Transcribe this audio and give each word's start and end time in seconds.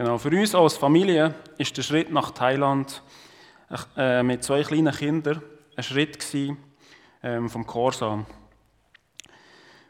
Genau, 0.00 0.16
für 0.16 0.30
uns 0.30 0.54
als 0.54 0.78
Familie 0.78 1.34
ist 1.58 1.76
der 1.76 1.82
Schritt 1.82 2.10
nach 2.10 2.30
Thailand 2.30 3.02
äh, 3.98 4.22
mit 4.22 4.42
zwei 4.42 4.62
kleinen 4.62 4.94
Kindern 4.94 5.42
ein 5.76 5.82
Schritt 5.82 6.18
gewesen, 6.18 6.56
ähm, 7.22 7.50
vom 7.50 7.66
Korsam. 7.66 8.24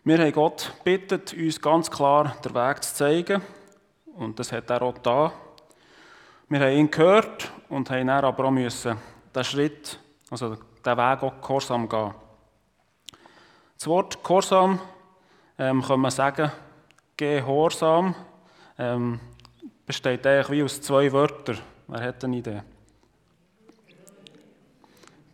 Wir 0.03 0.19
haben 0.19 0.33
Gott 0.33 0.73
bittet, 0.83 1.33
uns 1.33 1.61
ganz 1.61 1.89
klar 1.89 2.37
den 2.45 2.57
Weg 2.57 2.83
zu 2.83 2.93
zeigen. 2.93 3.41
Und 4.17 4.37
das 4.41 4.51
hat 4.51 4.69
er 4.69 4.83
auch 4.83 4.99
da. 4.99 5.33
Wir 6.49 6.59
haben 6.59 6.73
ihn 6.73 6.91
gehört 6.91 7.53
und 7.69 7.89
haben 7.89 8.09
dann 8.09 8.25
aber 8.25 8.47
auch 8.47 8.51
müssen 8.51 8.97
den 9.33 9.45
Schritt, 9.45 10.01
also 10.29 10.57
den 10.57 10.97
Weg 10.99 11.23
auch 11.23 11.41
gehorsam 11.41 11.89
gehen. 11.89 12.15
Das 13.79 13.87
Wort 13.87 14.25
Gehorsam 14.25 14.81
ähm, 15.57 15.81
kann 15.83 16.01
man 16.01 16.11
sagen, 16.11 16.51
Gehorsam 17.17 18.17
ähm, 18.77 19.21
besteht 19.91 20.25
eigentlich 20.25 20.51
wie 20.51 20.63
aus 20.63 20.81
zwei 20.81 21.11
Wörtern. 21.11 21.59
Wer 21.89 22.01
hat 22.01 22.23
eine 22.23 22.37
Idee? 22.37 22.63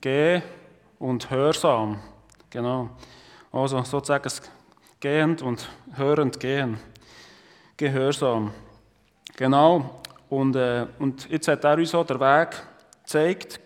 Geh 0.01 0.41
und 0.99 1.29
hörsam. 1.29 2.01
Genau. 2.49 2.89
Also 3.53 3.83
sozusagen 3.83 4.31
gehend 4.99 5.43
und 5.43 5.69
hörend 5.93 6.41
gehen. 6.41 6.79
Gehörsam. 7.77 8.55
Genau. 9.37 10.01
Und, 10.31 10.57
äh, 10.57 10.87
und 11.01 11.29
jetzt 11.29 11.49
hat 11.49 11.63
er 11.63 11.77
uns 11.77 11.95
auch 11.95 12.07
den 12.07 12.19
Weg 12.19 12.57
gezeigt, 13.03 13.61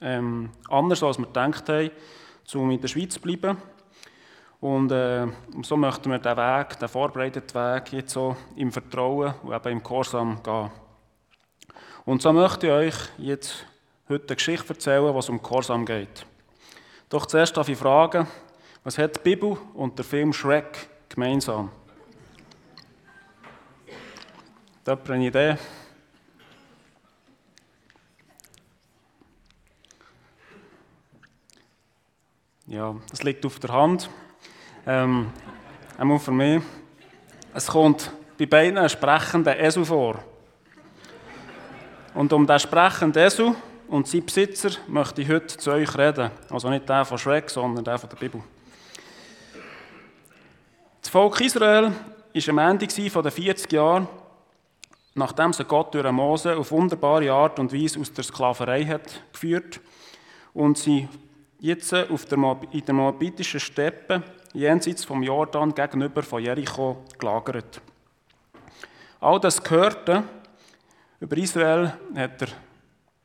ähm, 0.00 0.50
anders 0.68 1.04
als 1.04 1.18
wir 1.18 1.26
gedacht 1.26 1.68
haben, 1.68 1.90
um 2.54 2.68
in 2.72 2.80
der 2.80 2.88
Schweiz 2.88 3.14
zu 3.14 3.20
bleiben. 3.20 3.58
Und 4.62 4.92
äh, 4.92 5.26
so 5.62 5.76
möchten 5.76 6.08
wir 6.08 6.20
den 6.20 6.36
Weg, 6.36 6.78
den 6.78 6.88
vorbereiteten 6.88 7.52
Weg, 7.52 7.92
jetzt 7.94 8.12
so 8.12 8.36
im 8.54 8.70
Vertrauen 8.70 9.34
und 9.42 9.52
eben 9.52 9.72
im 9.72 9.82
Gehorsam 9.82 10.40
gehen. 10.40 10.70
Und 12.04 12.22
so 12.22 12.32
möchte 12.32 12.68
ich 12.68 12.72
euch 12.72 12.94
jetzt 13.18 13.66
heute 14.08 14.28
eine 14.28 14.36
Geschichte 14.36 14.68
erzählen, 14.68 15.12
was 15.12 15.28
um 15.28 15.42
Gehorsam 15.42 15.84
geht. 15.84 16.24
Doch 17.08 17.26
zuerst 17.26 17.56
darf 17.56 17.68
ich 17.68 17.76
fragen, 17.76 18.28
was 18.84 18.98
hat 18.98 19.16
die 19.16 19.20
Bibel 19.34 19.58
und 19.74 19.98
der 19.98 20.04
Film 20.04 20.32
Shrek 20.32 20.88
gemeinsam? 21.08 21.72
Da 24.84 24.96
eine 25.08 25.26
Idee? 25.26 25.56
Ja, 32.68 32.94
das 33.10 33.24
liegt 33.24 33.44
auf 33.44 33.58
der 33.58 33.72
Hand. 33.72 34.08
Ähm, 34.84 35.30
einmal 35.96 36.18
für 36.18 36.32
mich. 36.32 36.60
Es 37.54 37.68
kommt 37.68 38.10
bei 38.36 38.46
beiden 38.46 38.78
ein 38.78 38.88
sprechender 38.88 39.56
Esel 39.56 39.84
vor. 39.84 40.18
Und 42.14 42.32
um 42.32 42.44
diesen 42.44 42.58
sprechenden 42.58 43.22
Esel 43.22 43.54
und 43.86 44.08
seinen 44.08 44.26
Besitzer 44.26 44.70
möchte 44.88 45.22
ich 45.22 45.28
heute 45.28 45.56
zu 45.56 45.70
euch 45.70 45.96
reden. 45.96 46.32
Also 46.50 46.68
nicht 46.68 46.88
der 46.88 47.04
von 47.04 47.16
Shrek, 47.16 47.48
sondern 47.48 47.84
der 47.84 47.96
von 47.96 48.10
der 48.10 48.16
Bibel. 48.16 48.42
Das 51.00 51.10
Volk 51.10 51.40
Israel 51.40 51.92
war 52.34 52.48
am 52.48 52.58
Ende 52.58 53.10
von 53.10 53.22
den 53.22 53.32
40 53.32 53.72
Jahren, 53.72 54.08
nachdem 55.14 55.52
sie 55.52 55.64
Gott 55.64 55.94
durch 55.94 56.10
Mose 56.10 56.56
auf 56.56 56.72
wunderbare 56.72 57.30
Art 57.30 57.60
und 57.60 57.72
Weise 57.72 58.00
aus 58.00 58.12
der 58.12 58.24
Sklaverei 58.24 58.84
hat 58.84 59.22
geführt 59.32 59.80
und 60.52 60.76
sie 60.76 61.08
jetzt 61.60 61.92
in 61.92 62.08
der 62.28 62.94
moabitischen 62.94 63.60
Steppe 63.60 64.24
jenseits 64.52 65.04
vom 65.04 65.22
Jordan 65.22 65.74
gegenüber 65.74 66.22
von 66.22 66.42
Jericho 66.42 67.02
gelagert. 67.18 67.80
All 69.20 69.40
das 69.40 69.62
gehörte 69.62 70.24
über 71.20 71.36
Israel 71.36 71.92
hat 72.16 72.40
der 72.40 72.48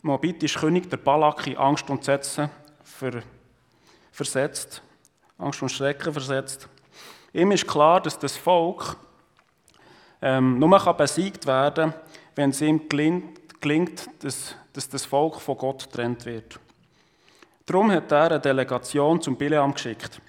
moabitische 0.04 0.60
König 0.60 0.90
der 0.90 0.98
Balak 0.98 1.48
in 1.48 1.58
Angst 1.58 1.90
und 1.90 2.04
Sätze 2.04 2.50
versetzt, 4.12 4.82
Angst 5.38 5.62
und 5.62 5.70
Schrecken 5.70 6.14
versetzt. 6.14 6.70
Ihm 7.34 7.52
ist 7.52 7.68
klar, 7.68 8.02
dass 8.02 8.18
das 8.20 8.38
Volk 8.38 8.96
ähm, 10.22 10.60
nur 10.60 10.80
kann 10.80 10.98
besiegt 10.98 11.46
werden 11.46 11.92
kann, 11.92 12.02
wenn 12.36 12.52
es 12.52 12.62
ihm 12.62 12.88
gelingt, 12.88 13.60
gelingt 13.60 14.08
dass, 14.20 14.56
dass 14.74 14.88
das 14.88 15.06
Volk 15.06 15.42
von 15.42 15.58
Gott 15.58 15.86
getrennt 15.86 16.26
wird. 16.26 16.60
Darum 17.66 17.92
hat 17.92 18.12
er 18.12 18.32
eine 18.32 18.40
Delegation 18.40 19.22
zum 19.22 19.36
Bileam 19.36 19.74
geschickt, 19.74 20.22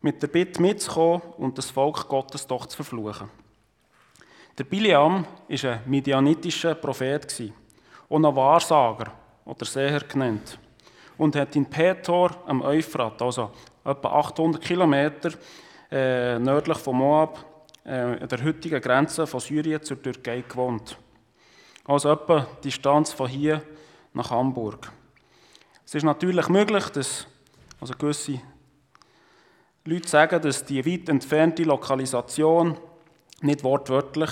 mit 0.00 0.22
der 0.22 0.28
Bitte 0.28 0.62
mitzukommen 0.62 1.22
und 1.38 1.58
das 1.58 1.70
Volk 1.70 2.08
Gottes 2.08 2.46
doch 2.46 2.66
zu 2.66 2.76
verfluchen. 2.76 3.30
Der 4.56 4.64
Bileam 4.64 5.24
war 5.48 5.70
ein 5.70 5.80
midianitischer 5.86 6.74
Prophet 6.74 7.52
und 8.08 8.24
ein 8.24 8.36
Wahrsager 8.36 9.12
oder 9.44 9.64
Seher 9.64 10.00
genannt 10.00 10.58
und 11.16 11.36
hat 11.36 11.54
in 11.56 11.66
Petor 11.66 12.30
am 12.46 12.62
Euphrat, 12.62 13.20
also 13.22 13.50
etwa 13.84 14.08
800 14.08 14.62
Kilometer 14.62 15.32
äh, 15.90 16.38
nördlich 16.38 16.78
von 16.78 16.96
Moab, 16.96 17.44
äh, 17.84 17.90
an 17.90 18.28
der 18.28 18.44
heutigen 18.44 18.80
Grenze 18.80 19.26
von 19.26 19.40
Syrien 19.40 19.82
zur 19.82 20.00
Türkei 20.00 20.42
gewohnt. 20.48 20.96
Also 21.84 22.12
etwa 22.12 22.46
die 22.58 22.68
Distanz 22.68 23.12
von 23.12 23.28
hier 23.28 23.62
nach 24.12 24.30
Hamburg. 24.30 24.92
Es 25.84 25.94
ist 25.94 26.04
natürlich 26.04 26.48
möglich, 26.48 26.84
dass 26.90 27.26
also 27.80 27.94
gewisse 27.94 28.40
Leute 29.88 30.08
sagen, 30.08 30.42
dass 30.42 30.64
die 30.64 30.84
weit 30.84 31.08
entfernte 31.08 31.62
Lokalisation 31.62 32.76
nicht 33.40 33.64
wortwörtlich 33.64 34.30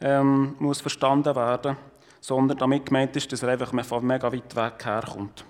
ähm, 0.00 0.56
muss 0.58 0.80
verstanden 0.80 1.36
werden 1.36 1.76
sondern 2.20 2.58
damit 2.58 2.86
gemeint 2.86 3.16
ist, 3.16 3.32
dass 3.32 3.42
er 3.42 3.50
einfach 3.50 3.72
von 3.84 4.06
mega 4.06 4.32
weit 4.32 4.54
weg 4.54 4.84
herkommt. 4.84 5.44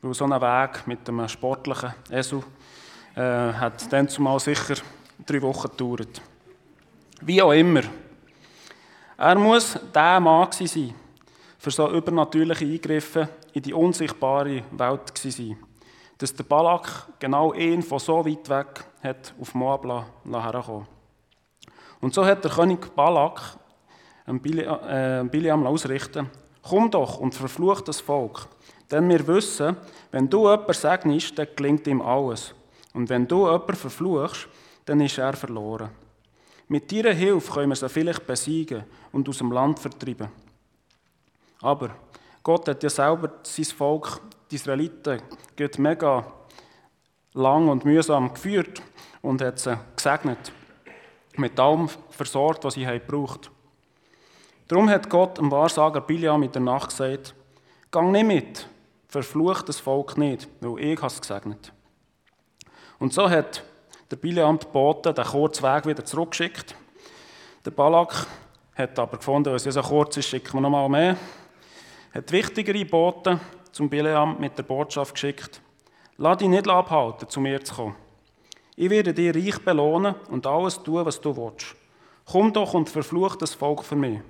Weil 0.00 0.14
so 0.14 0.24
ein 0.24 0.30
Weg 0.30 0.86
mit 0.86 1.08
einem 1.08 1.28
sportlichen 1.28 1.94
Esel 2.10 2.42
äh, 3.14 3.20
hat 3.20 3.92
dann 3.92 4.08
zumal 4.08 4.40
sicher 4.40 4.76
drei 5.26 5.42
Wochen 5.42 5.68
gedauert. 5.68 6.22
Wie 7.20 7.42
auch 7.42 7.52
immer. 7.52 7.82
Er 9.16 9.34
muss 9.36 9.78
der 9.94 10.20
Mann 10.20 10.48
sein, 10.50 10.94
für 11.58 11.70
so 11.70 11.88
übernatürliche 11.90 12.64
Eingriffe 12.64 13.28
in 13.52 13.62
die 13.62 13.74
unsichtbare 13.74 14.62
Welt 14.72 15.12
sein. 15.14 15.56
Dass 16.22 16.32
der 16.32 16.44
Balak 16.44 17.08
genau 17.18 17.52
ihn 17.52 17.82
von 17.82 17.98
so 17.98 18.24
weit 18.24 18.48
weg 18.48 18.84
hat 19.02 19.34
auf 19.40 19.56
Moab 19.56 19.84
herkommen 19.84 20.86
Und 22.00 22.14
so 22.14 22.24
hat 22.24 22.44
der 22.44 22.50
König 22.52 22.94
Balak 22.94 23.40
äh, 24.28 25.24
Biliam 25.24 25.66
ausrichten, 25.66 26.30
komm 26.62 26.92
doch 26.92 27.18
und 27.18 27.34
verfluch 27.34 27.80
das 27.80 28.00
Volk. 28.00 28.46
Denn 28.88 29.08
wir 29.08 29.26
wissen, 29.26 29.76
wenn 30.12 30.30
du 30.30 30.48
jemanden 30.48 30.72
segnest, 30.74 31.36
dann 31.36 31.48
gelingt 31.56 31.88
ihm 31.88 32.00
alles. 32.00 32.54
Und 32.94 33.08
wenn 33.08 33.26
du 33.26 33.46
jemanden 33.46 33.74
verfluchst, 33.74 34.46
dann 34.84 35.00
ist 35.00 35.18
er 35.18 35.32
verloren. 35.32 35.90
Mit 36.68 36.92
deiner 36.92 37.14
Hilfe 37.14 37.52
können 37.52 37.70
wir 37.70 37.74
sie 37.74 37.88
vielleicht 37.88 38.24
besiegen 38.28 38.84
und 39.10 39.28
aus 39.28 39.38
dem 39.38 39.50
Land 39.50 39.80
vertreiben. 39.80 40.28
Aber 41.62 41.90
Gott 42.44 42.68
hat 42.68 42.80
ja 42.80 42.90
selber 42.90 43.32
sein 43.42 43.64
Volk, 43.64 44.20
die 44.52 44.56
Israeliten, 44.56 45.22
geht 45.56 45.78
mega 45.78 46.26
lang 47.32 47.68
und 47.68 47.86
mühsam 47.86 48.34
geführt 48.34 48.82
und 49.22 49.40
hat 49.40 49.58
sie 49.58 49.78
gesegnet. 49.96 50.52
Mit 51.36 51.58
allem 51.58 51.88
versorgt, 52.10 52.62
was 52.64 52.74
sie 52.74 52.84
gebraucht 52.84 53.50
Darum 54.68 54.90
hat 54.90 55.08
Gott 55.08 55.38
dem 55.38 55.50
Wahrsager 55.50 56.02
Biliam 56.02 56.42
in 56.42 56.52
der 56.52 56.60
Nacht 56.60 56.90
gesagt, 56.90 57.34
Gang 57.90 58.12
nicht 58.12 58.26
mit, 58.26 58.68
verflucht 59.08 59.68
das 59.68 59.80
Volk 59.80 60.18
nicht, 60.18 60.48
weil 60.60 60.84
ich 60.84 61.02
es 61.02 61.20
gesegnet 61.20 61.72
Und 62.98 63.14
so 63.14 63.28
hat 63.28 63.64
der 64.10 64.16
Biliam 64.16 64.58
die 64.58 64.66
Boten 64.66 65.14
den 65.14 65.24
kurzen 65.24 65.62
Weg 65.62 65.86
wieder 65.86 66.04
zurückgeschickt. 66.04 66.74
Der 67.64 67.70
Balak 67.70 68.26
hat 68.74 68.98
aber 68.98 69.16
gefunden, 69.16 69.46
weil 69.46 69.56
es 69.56 69.64
ja 69.64 69.72
so 69.72 69.80
kurz 69.80 70.18
ist, 70.18 70.28
schicken 70.28 70.54
wir 70.54 70.60
noch 70.60 70.70
mal 70.70 70.88
mehr 70.88 71.16
hat 72.12 72.30
wichtigere 72.30 72.84
Boten 72.84 73.40
zum 73.72 73.88
Bileam 73.88 74.36
mit 74.38 74.56
der 74.56 74.62
Botschaft 74.62 75.14
geschickt. 75.14 75.60
Lass 76.18 76.38
dich 76.38 76.48
nicht 76.48 76.68
abhalten, 76.68 77.28
zu 77.28 77.40
mir 77.40 77.64
zu 77.64 77.74
kommen. 77.74 77.96
Ich 78.76 78.90
werde 78.90 79.12
dir 79.12 79.34
reich 79.34 79.58
belohnen 79.58 80.14
und 80.28 80.46
alles 80.46 80.82
tun, 80.82 81.04
was 81.04 81.20
du 81.20 81.36
willst. 81.36 81.74
Komm 82.24 82.52
doch 82.52 82.74
und 82.74 82.88
verfluch 82.88 83.36
das 83.36 83.54
Volk 83.54 83.82
für 83.82 83.96
mich. 83.96 84.20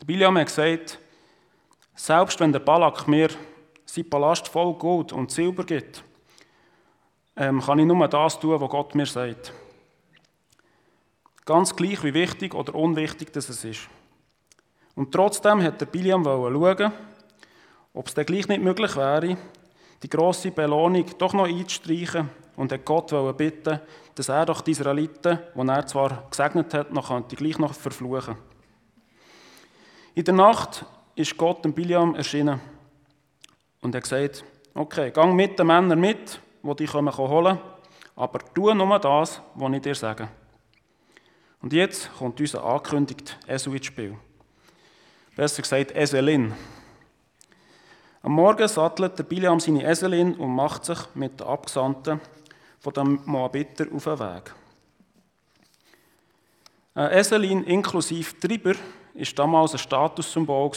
Der 0.00 0.06
Bileam 0.06 0.36
hat 0.38 0.46
gesagt, 0.46 0.98
selbst 1.94 2.38
wenn 2.40 2.52
der 2.52 2.60
Balak 2.60 3.08
mir 3.08 3.28
sein 3.84 4.08
Palast 4.08 4.48
voll 4.48 4.74
Gold 4.74 5.12
und 5.12 5.30
Silber 5.30 5.64
gibt, 5.64 6.04
ähm, 7.36 7.60
kann 7.60 7.78
ich 7.78 7.86
nur 7.86 8.08
das 8.08 8.38
tun, 8.38 8.60
was 8.60 8.70
Gott 8.70 8.94
mir 8.94 9.06
sagt. 9.06 9.52
Ganz 11.44 11.74
gleich, 11.74 12.02
wie 12.04 12.14
wichtig 12.14 12.54
oder 12.54 12.74
unwichtig 12.74 13.32
das 13.32 13.48
ist. 13.48 13.88
Und 14.94 15.12
trotzdem 15.12 15.62
hat 15.62 15.80
der 15.80 15.86
Biliam 15.86 16.24
schauen, 16.24 16.92
ob 17.92 18.06
es 18.06 18.14
dann 18.14 18.26
gleich 18.26 18.48
nicht 18.48 18.62
möglich 18.62 18.96
wäre, 18.96 19.36
die 20.02 20.08
grosse 20.08 20.50
Belohnung 20.50 21.04
doch 21.18 21.32
noch 21.32 21.46
einzustreichen 21.46 22.30
und 22.56 22.72
hat 22.72 22.84
Gott 22.84 23.36
bitten, 23.36 23.80
dass 24.14 24.28
er 24.28 24.46
doch 24.46 24.60
die 24.60 24.72
Israeliten, 24.72 25.38
die 25.54 25.68
er 25.68 25.86
zwar 25.86 26.26
gesegnet 26.30 26.72
hat, 26.74 26.92
noch 26.92 27.08
könnte, 27.08 27.36
gleich 27.36 27.58
noch 27.58 27.74
verfluchen 27.74 28.36
In 30.14 30.24
der 30.24 30.34
Nacht 30.34 30.84
ist 31.14 31.36
Gott 31.36 31.64
dem 31.64 31.72
Biliam 31.72 32.14
erschienen 32.14 32.60
und 33.82 33.94
er 33.94 34.00
gesagt, 34.00 34.44
okay, 34.74 35.10
gang 35.10 35.34
mit 35.34 35.58
den 35.58 35.66
Männern 35.66 36.00
mit, 36.00 36.40
die 36.62 36.76
dich 36.76 36.92
holen 36.94 37.10
können, 37.10 37.58
aber 38.16 38.38
tu 38.54 38.72
nur 38.74 38.98
das, 38.98 39.40
was 39.54 39.72
ich 39.72 39.80
dir 39.80 39.94
sage. 39.94 40.28
Und 41.62 41.72
jetzt 41.72 42.10
kommt 42.18 42.40
unser 42.40 42.64
angekündigt 42.64 43.38
Esu 43.46 43.72
ins 43.72 43.86
Spiel. 43.86 44.16
Besser 45.36 45.62
gesagt, 45.62 45.94
Eselin. 45.94 46.54
Am 48.22 48.32
Morgen 48.32 48.68
sattelt 48.68 49.18
der 49.18 49.22
Biliam 49.24 49.60
seine 49.60 49.82
Eselin 49.82 50.34
und 50.34 50.54
macht 50.54 50.84
sich 50.84 50.98
mit 51.14 51.40
den 51.40 51.46
Abgesandten 51.46 52.20
von 52.78 52.92
dem 52.92 53.20
Moabiter 53.24 53.86
auf 53.94 54.04
den 54.04 54.18
Weg. 54.18 54.54
Ein 56.94 57.12
Eselin 57.12 57.64
inklusive 57.64 58.38
Treiber 58.38 58.74
war 58.74 59.26
damals 59.34 59.72
ein 59.72 59.78
Statussymbol 59.78 60.70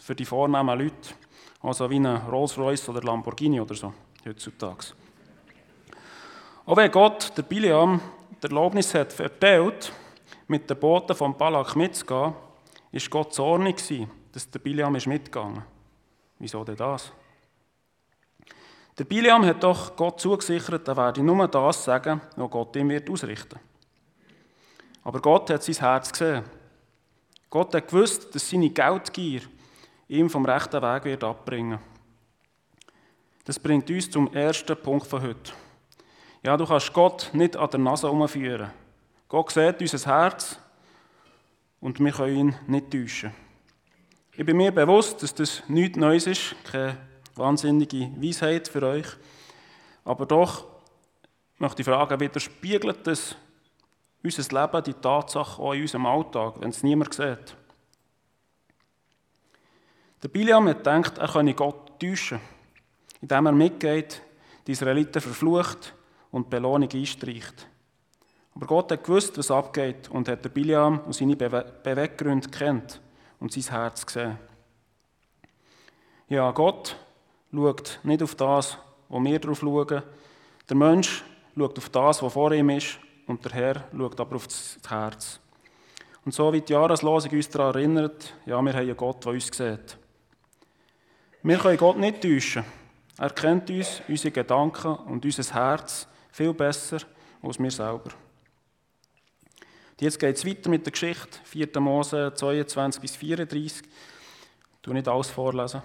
für 0.00 0.14
die 0.16 0.24
vornehmen 0.24 0.76
Leute. 0.76 1.14
Also 1.62 1.88
wie 1.88 2.00
ein 2.00 2.06
Rolls-Royce 2.06 2.88
oder 2.88 3.02
Lamborghini 3.02 3.60
oder 3.60 3.76
so, 3.76 3.94
heutzutage. 4.26 4.86
Auch 6.66 6.76
wenn 6.76 6.90
Gott 6.90 7.32
der 7.36 7.42
Biliam 7.42 8.00
die 8.42 8.48
Erlaubnis 8.48 8.92
hat 8.92 9.12
verteilt, 9.12 9.92
mit 10.48 10.68
den 10.68 10.80
Boten 10.80 11.14
von 11.14 11.36
Balak 11.36 11.76
mitzugehen, 11.76 12.34
ist 12.90 13.08
Gott 13.08 13.32
zornig 13.32 13.80
dass 14.32 14.50
der 14.50 14.58
Biliam 14.58 14.96
ist 14.96 15.06
mitgegangen. 15.06 15.62
Wieso 16.42 16.64
denn 16.64 16.74
das? 16.74 17.12
Der 18.98 19.04
Biliam 19.04 19.44
hat 19.46 19.62
doch 19.62 19.94
Gott 19.94 20.20
zugesichert, 20.20 20.88
er 20.88 20.96
werde 20.96 21.22
nur 21.22 21.46
das 21.46 21.84
sagen, 21.84 22.20
was 22.34 22.50
Gott 22.50 22.74
ihm 22.74 22.88
wird 22.88 23.08
ausrichten. 23.08 23.60
Aber 25.04 25.20
Gott 25.20 25.50
hat 25.50 25.62
sein 25.62 25.76
Herz 25.76 26.10
gesehen. 26.10 26.42
Gott 27.48 27.72
hat 27.72 27.86
gewusst, 27.86 28.34
dass 28.34 28.50
seine 28.50 28.70
Geldgier 28.70 29.42
ihm 30.08 30.28
vom 30.28 30.44
rechten 30.44 30.82
Weg 30.82 31.04
wird 31.04 31.22
abbringen. 31.22 31.78
Das 33.44 33.60
bringt 33.60 33.88
uns 33.88 34.10
zum 34.10 34.34
ersten 34.34 34.76
Punkt 34.76 35.06
von 35.06 35.22
heute. 35.22 35.52
Ja, 36.42 36.56
du 36.56 36.66
kannst 36.66 36.92
Gott 36.92 37.30
nicht 37.34 37.56
an 37.56 37.70
der 37.70 37.78
Nase 37.78 38.10
umführen. 38.10 38.72
Gott 39.28 39.52
sieht 39.52 39.80
unser 39.80 40.10
Herz 40.12 40.58
und 41.80 42.00
wir 42.00 42.10
können 42.10 42.36
ihn 42.36 42.56
nicht 42.66 42.90
täuschen. 42.90 43.32
Ich 44.34 44.46
bin 44.46 44.56
mir 44.56 44.72
bewusst, 44.72 45.22
dass 45.22 45.34
das 45.34 45.62
nichts 45.68 45.98
Neues 45.98 46.26
ist, 46.26 46.54
keine 46.64 46.96
wahnsinnige 47.34 48.10
Weisheit 48.16 48.66
für 48.66 48.82
euch. 48.82 49.06
Aber 50.06 50.24
doch 50.24 50.64
möchte 51.58 51.82
ich 51.82 51.86
fragen, 51.86 52.18
widerspiegelt 52.18 53.06
das 53.06 53.36
unser 54.22 54.62
Leben, 54.62 54.84
die 54.84 54.94
Tatsache 54.94 55.60
auch 55.60 55.74
in 55.74 55.82
unserem 55.82 56.06
Alltag, 56.06 56.54
wenn 56.60 56.70
es 56.70 56.82
niemand 56.82 57.12
sieht? 57.12 57.54
Der 60.22 60.28
Biliam 60.28 60.66
hat 60.66 60.78
gedacht, 60.78 61.18
er 61.18 61.28
könne 61.28 61.52
Gott 61.52 62.00
täuschen, 62.00 62.40
indem 63.20 63.44
er 63.44 63.52
mitgeht, 63.52 64.22
die 64.66 64.72
Israeliten 64.72 65.20
verflucht 65.20 65.94
und 66.30 66.48
Belohnung 66.48 66.88
einstreicht. 66.90 67.68
Aber 68.54 68.66
Gott 68.66 68.92
hat 68.92 69.04
gewusst, 69.04 69.36
was 69.36 69.50
abgeht 69.50 70.08
und 70.08 70.26
hat 70.26 70.42
der 70.42 70.48
Biliam 70.48 71.00
und 71.00 71.14
seine 71.14 71.36
Beweggründe 71.36 72.48
kennt 72.48 73.01
und 73.42 73.52
sein 73.52 73.64
Herz 73.74 74.06
gesehen. 74.06 74.38
Ja, 76.28 76.50
Gott 76.52 76.96
schaut 77.52 77.98
nicht 78.04 78.22
auf 78.22 78.36
das, 78.36 78.78
wo 79.08 79.22
wir 79.22 79.38
drauf 79.40 79.58
schauen. 79.58 80.02
Der 80.68 80.76
Mensch 80.76 81.24
schaut 81.56 81.76
auf 81.76 81.88
das, 81.88 82.22
was 82.22 82.32
vor 82.32 82.52
ihm 82.52 82.70
ist 82.70 82.98
und 83.26 83.44
der 83.44 83.52
Herr 83.52 83.84
schaut 83.94 84.20
aber 84.20 84.36
auf 84.36 84.46
das 84.46 84.78
Herz. 84.88 85.40
Und 86.24 86.32
so 86.32 86.52
wie 86.52 86.60
die 86.60 86.72
Jahreslosung 86.72 87.32
uns 87.32 87.48
daran 87.48 87.74
erinnert, 87.74 88.32
ja, 88.46 88.62
wir 88.62 88.72
haben 88.72 88.78
einen 88.78 88.96
Gott, 88.96 89.24
der 89.24 89.32
uns 89.32 89.48
sieht. 89.48 89.98
Wir 91.42 91.58
können 91.58 91.76
Gott 91.76 91.98
nicht 91.98 92.22
täuschen. 92.22 92.64
Er 93.18 93.30
kennt 93.30 93.68
uns, 93.70 94.02
unsere 94.06 94.30
Gedanken 94.30 94.94
und 94.94 95.24
unser 95.24 95.52
Herz 95.52 96.06
viel 96.30 96.54
besser 96.54 96.98
als 97.42 97.58
wir 97.58 97.70
selber. 97.72 98.12
Jetzt 100.02 100.18
geht 100.18 100.34
es 100.34 100.44
weiter 100.44 100.68
mit 100.68 100.84
der 100.84 100.90
Geschichte, 100.90 101.38
4. 101.44 101.78
Mose 101.78 102.32
22 102.34 103.00
bis 103.00 103.14
34. 103.14 103.82
Ich 104.84 104.92
nicht 104.92 105.06
alles 105.06 105.30
vorlesen. 105.30 105.80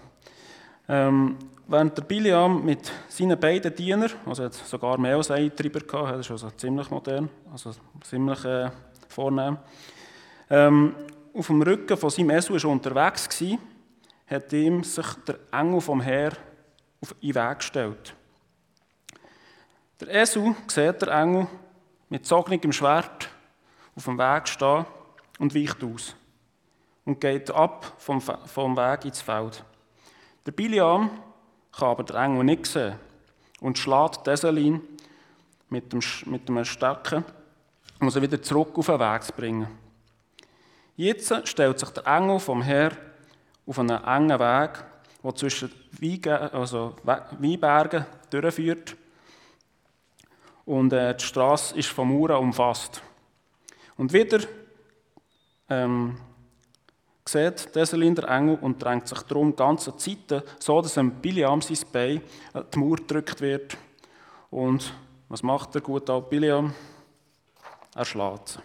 Ähm, 0.89 1.37
während 1.67 1.95
der 1.95 2.01
Biliam 2.01 2.65
mit 2.65 2.91
seinen 3.09 3.39
beiden 3.39 3.75
Dienern, 3.75 4.09
also 4.25 4.45
hat 4.45 4.55
sogar 4.55 4.97
mehr 4.97 5.17
als 5.17 5.29
einen 5.29 5.55
Treiber 5.55 5.81
gehabt, 5.81 6.13
das 6.13 6.25
ist 6.25 6.31
also 6.31 6.49
ziemlich 6.49 6.89
modern, 6.89 7.29
also 7.51 7.69
ziemlich 8.01 8.43
äh, 8.43 8.71
vornehm, 9.07 9.59
ähm, 10.49 10.95
auf 11.31 11.45
dem 11.45 11.61
Rücken 11.61 11.95
von 11.95 12.09
seinem 12.09 12.31
Esu 12.31 12.55
war 12.55 12.71
unterwegs 12.71 13.29
war, 13.39 13.57
hat 14.25 14.51
ihm 14.51 14.83
sich 14.83 15.13
der 15.27 15.37
Engel 15.51 15.79
vom 15.79 16.01
Herr 16.01 16.31
auf 17.01 17.13
den 17.21 17.35
Weg 17.35 17.57
gestellt. 17.59 18.15
Der 20.01 20.23
Esu 20.23 20.55
sieht 20.65 21.03
der 21.03 21.21
Engel 21.21 21.45
mit 22.09 22.23
gezogenem 22.23 22.71
Schwert 22.71 23.29
auf 23.97 24.05
dem 24.05 24.17
Weg 24.17 24.47
stehen 24.47 24.85
und 25.39 25.55
weicht 25.55 25.83
aus 25.83 26.15
und 27.03 27.19
geht 27.19 27.49
ab 27.51 27.93
vom, 27.97 28.21
vom 28.21 28.77
Weg 28.77 29.05
ins 29.05 29.21
Feld. 29.21 29.63
Der 30.45 30.51
Biliam 30.51 31.09
kann 31.71 31.89
aber 31.89 32.03
den 32.03 32.15
Engel 32.15 32.43
nicht 32.43 32.67
sehen 32.67 32.95
und 33.59 33.77
schlägt 33.77 34.25
Deselin 34.27 34.81
mit 35.69 35.91
dem, 35.91 36.01
mit 36.25 36.47
dem 36.47 36.63
Stecken, 36.63 37.25
um 37.99 38.09
sie 38.09 38.21
wieder 38.21 38.41
zurück 38.41 38.77
auf 38.77 38.85
den 38.85 38.99
Weg 38.99 39.23
zu 39.23 39.33
bringen. 39.33 39.67
Jetzt 40.95 41.47
stellt 41.47 41.79
sich 41.79 41.89
der 41.89 42.05
Engel 42.07 42.39
vom 42.39 42.61
Herr 42.61 42.91
auf 43.65 43.79
einen 43.79 44.03
engen 44.03 44.39
Weg, 44.39 44.83
der 45.23 45.35
zwischen 45.35 45.71
Weinbergen 45.99 46.51
also 46.53 46.95
durchführt. 48.29 48.95
Und 50.65 50.93
äh, 50.93 51.15
die 51.15 51.23
Straße 51.23 51.77
ist 51.77 51.89
von 51.89 52.09
Mauern 52.09 52.43
umfasst. 52.43 53.01
Und 53.97 54.13
wieder 54.13 54.39
ähm, 55.69 56.17
sieht 57.25 57.75
Deselin 57.75 58.15
der 58.15 58.29
Engel 58.29 58.57
und 58.61 58.81
drängt 58.81 59.07
sich 59.07 59.21
darum 59.23 59.55
ganze 59.55 59.95
Zeiten, 59.97 60.43
so 60.59 60.81
dass 60.81 60.97
einem 60.97 61.11
Biliam 61.11 61.61
sein 61.61 61.77
Bein 61.91 62.21
an 62.53 62.65
die 62.73 62.79
Mauer 62.79 62.97
gedrückt 62.97 63.41
wird. 63.41 63.77
Und 64.49 64.93
was 65.29 65.43
macht 65.43 65.73
der 65.75 65.81
gute 65.81 66.13
alte 66.13 66.29
Biliam? 66.29 66.73
Er 67.95 68.05
schlägt 68.05 68.49
sie. 68.49 68.59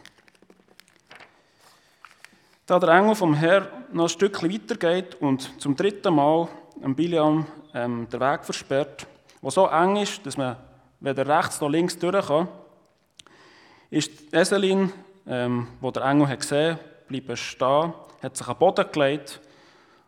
Da 2.67 2.79
der 2.79 2.91
Engel 2.91 3.15
vom 3.15 3.35
Herrn 3.35 3.67
noch 3.93 4.05
ein 4.05 4.09
Stückchen 4.09 4.53
weitergeht 4.53 5.17
und 5.21 5.61
zum 5.61 5.75
dritten 5.75 6.15
Mal 6.15 6.49
einem 6.81 6.95
Biliam 6.95 7.47
ähm, 7.75 8.09
den 8.09 8.21
Weg 8.21 8.45
versperrt, 8.45 9.07
der 9.43 9.51
so 9.51 9.67
eng 9.67 9.97
ist, 9.97 10.25
dass 10.25 10.37
man 10.37 10.57
weder 11.01 11.27
rechts 11.27 11.61
noch 11.61 11.69
links 11.69 11.99
durch 11.99 12.27
kann, 12.27 12.49
ist 13.91 14.33
Eselin 14.33 14.93
ähm, 15.27 15.69
wo 15.81 15.91
der 15.91 16.05
Engel 16.05 16.29
hat 16.29 16.41
gesehen 16.41 16.73
hat, 16.73 17.09
bleiben 17.09 17.37
stehen, 17.37 17.93
hat 18.23 18.37
sich 18.37 18.47
den 18.47 18.57
Boden 18.57 18.87
gelegt 18.93 19.41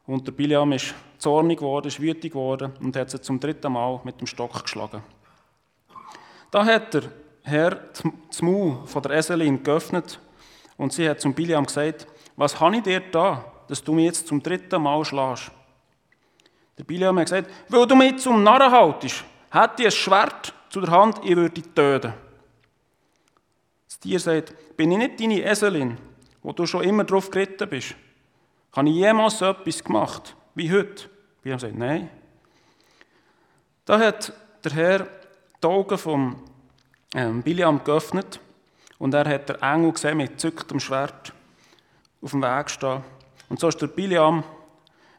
und 0.07 0.27
der 0.27 0.33
Biliam 0.33 0.73
ist 0.73 0.95
zornig 1.19 1.59
geworden, 1.59 1.89
ist 1.89 2.01
wütig 2.01 2.33
geworden 2.33 2.73
und 2.81 2.97
hat 2.97 3.11
sie 3.11 3.21
zum 3.21 3.41
dritten 3.41 3.73
Mal 3.73 4.01
mit 4.05 4.21
dem 4.21 4.27
Stock 4.27 4.63
geschlagen. 4.63 5.03
Da 6.51 6.65
hat 6.65 6.95
der 6.95 7.03
Herr 7.43 7.81
das 8.29 8.43
Maul 8.43 8.79
von 8.87 9.03
der 9.03 9.13
Eselin 9.13 9.63
geöffnet 9.63 10.19
und 10.77 10.93
sie 10.93 11.09
hat 11.09 11.21
zum 11.21 11.35
Biliam 11.35 11.67
gesagt, 11.67 12.07
was 12.37 12.59
habe 12.59 12.77
ich 12.77 12.83
dir 12.83 13.01
da, 13.01 13.45
dass 13.69 13.83
du 13.83 13.93
mich 13.93 14.07
jetzt 14.07 14.27
zum 14.27 14.43
dritten 14.43 14.83
Mal 14.83 15.05
schlägst? 15.05 15.51
Der 16.77 16.85
Biliam 16.85 17.19
hat 17.19 17.27
gesagt, 17.27 17.51
weil 17.69 17.87
du 17.87 17.95
mich 17.95 18.19
zum 18.19 18.43
Narren 18.43 18.71
haltest, 18.71 19.25
hätte 19.51 19.83
ich 19.83 19.87
ein 19.87 19.93
Schwert 19.93 20.55
zu 20.69 20.81
der 20.81 20.91
Hand, 20.91 21.21
ich 21.23 21.37
würde 21.37 21.51
dich 21.61 21.73
töten. 21.75 22.13
Das 23.95 24.01
Tier 24.01 24.19
sagt, 24.19 24.77
bin 24.77 24.91
ich 24.91 24.99
nicht 24.99 25.21
deine 25.21 25.41
Eselin, 25.41 25.97
wo 26.43 26.51
du 26.51 26.67
schon 26.67 26.83
immer 26.83 27.05
drauf 27.05 27.31
geritten 27.31 27.69
bist? 27.69 27.95
Habe 28.73 28.89
ich 28.89 28.97
jemals 28.97 29.39
so 29.39 29.45
etwas 29.45 29.85
gemacht, 29.85 30.35
wie 30.57 30.73
heute? 30.73 31.09
Biliam 31.41 31.61
sagt, 31.61 31.79
nein. 31.79 32.11
Da 33.85 34.01
hat 34.01 34.33
der 34.65 34.73
Herr 34.73 35.07
die 35.63 35.67
Augen 35.69 35.97
von 35.97 36.43
ähm, 37.15 37.41
Biliam 37.45 37.85
geöffnet 37.85 38.41
und 38.99 39.15
er 39.15 39.29
hat 39.29 39.49
den 39.49 39.63
Engel 39.63 39.93
gesehen 39.93 40.17
mit 40.17 40.41
zücktem 40.41 40.81
Schwert 40.81 41.33
auf 42.21 42.33
dem 42.33 42.43
Weg 42.43 42.71
stehen. 42.71 43.05
Und 43.49 43.61
so 43.61 43.69
ist 43.69 43.81
der 43.81 43.87
Biliam 43.87 44.43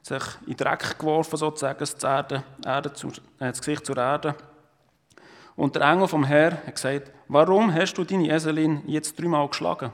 sich 0.02 0.24
in 0.48 0.48
den 0.48 0.58
Dreck 0.58 1.00
geworfen, 1.00 1.38
sozusagen, 1.38 1.80
das, 1.80 1.94
Erde, 2.04 2.44
zu, 2.94 3.10
äh, 3.40 3.54
Gesicht 3.54 3.86
zur 3.86 3.96
Erde. 3.96 4.36
Und 5.56 5.76
der 5.76 5.84
Engel 5.84 6.08
vom 6.08 6.24
Herr 6.24 6.54
hat 6.66 6.76
gesagt, 6.76 7.12
warum 7.28 7.74
hast 7.74 7.94
du 7.94 8.04
deine 8.04 8.30
Eselin 8.30 8.82
jetzt 8.88 9.20
dreimal 9.20 9.48
geschlagen? 9.48 9.92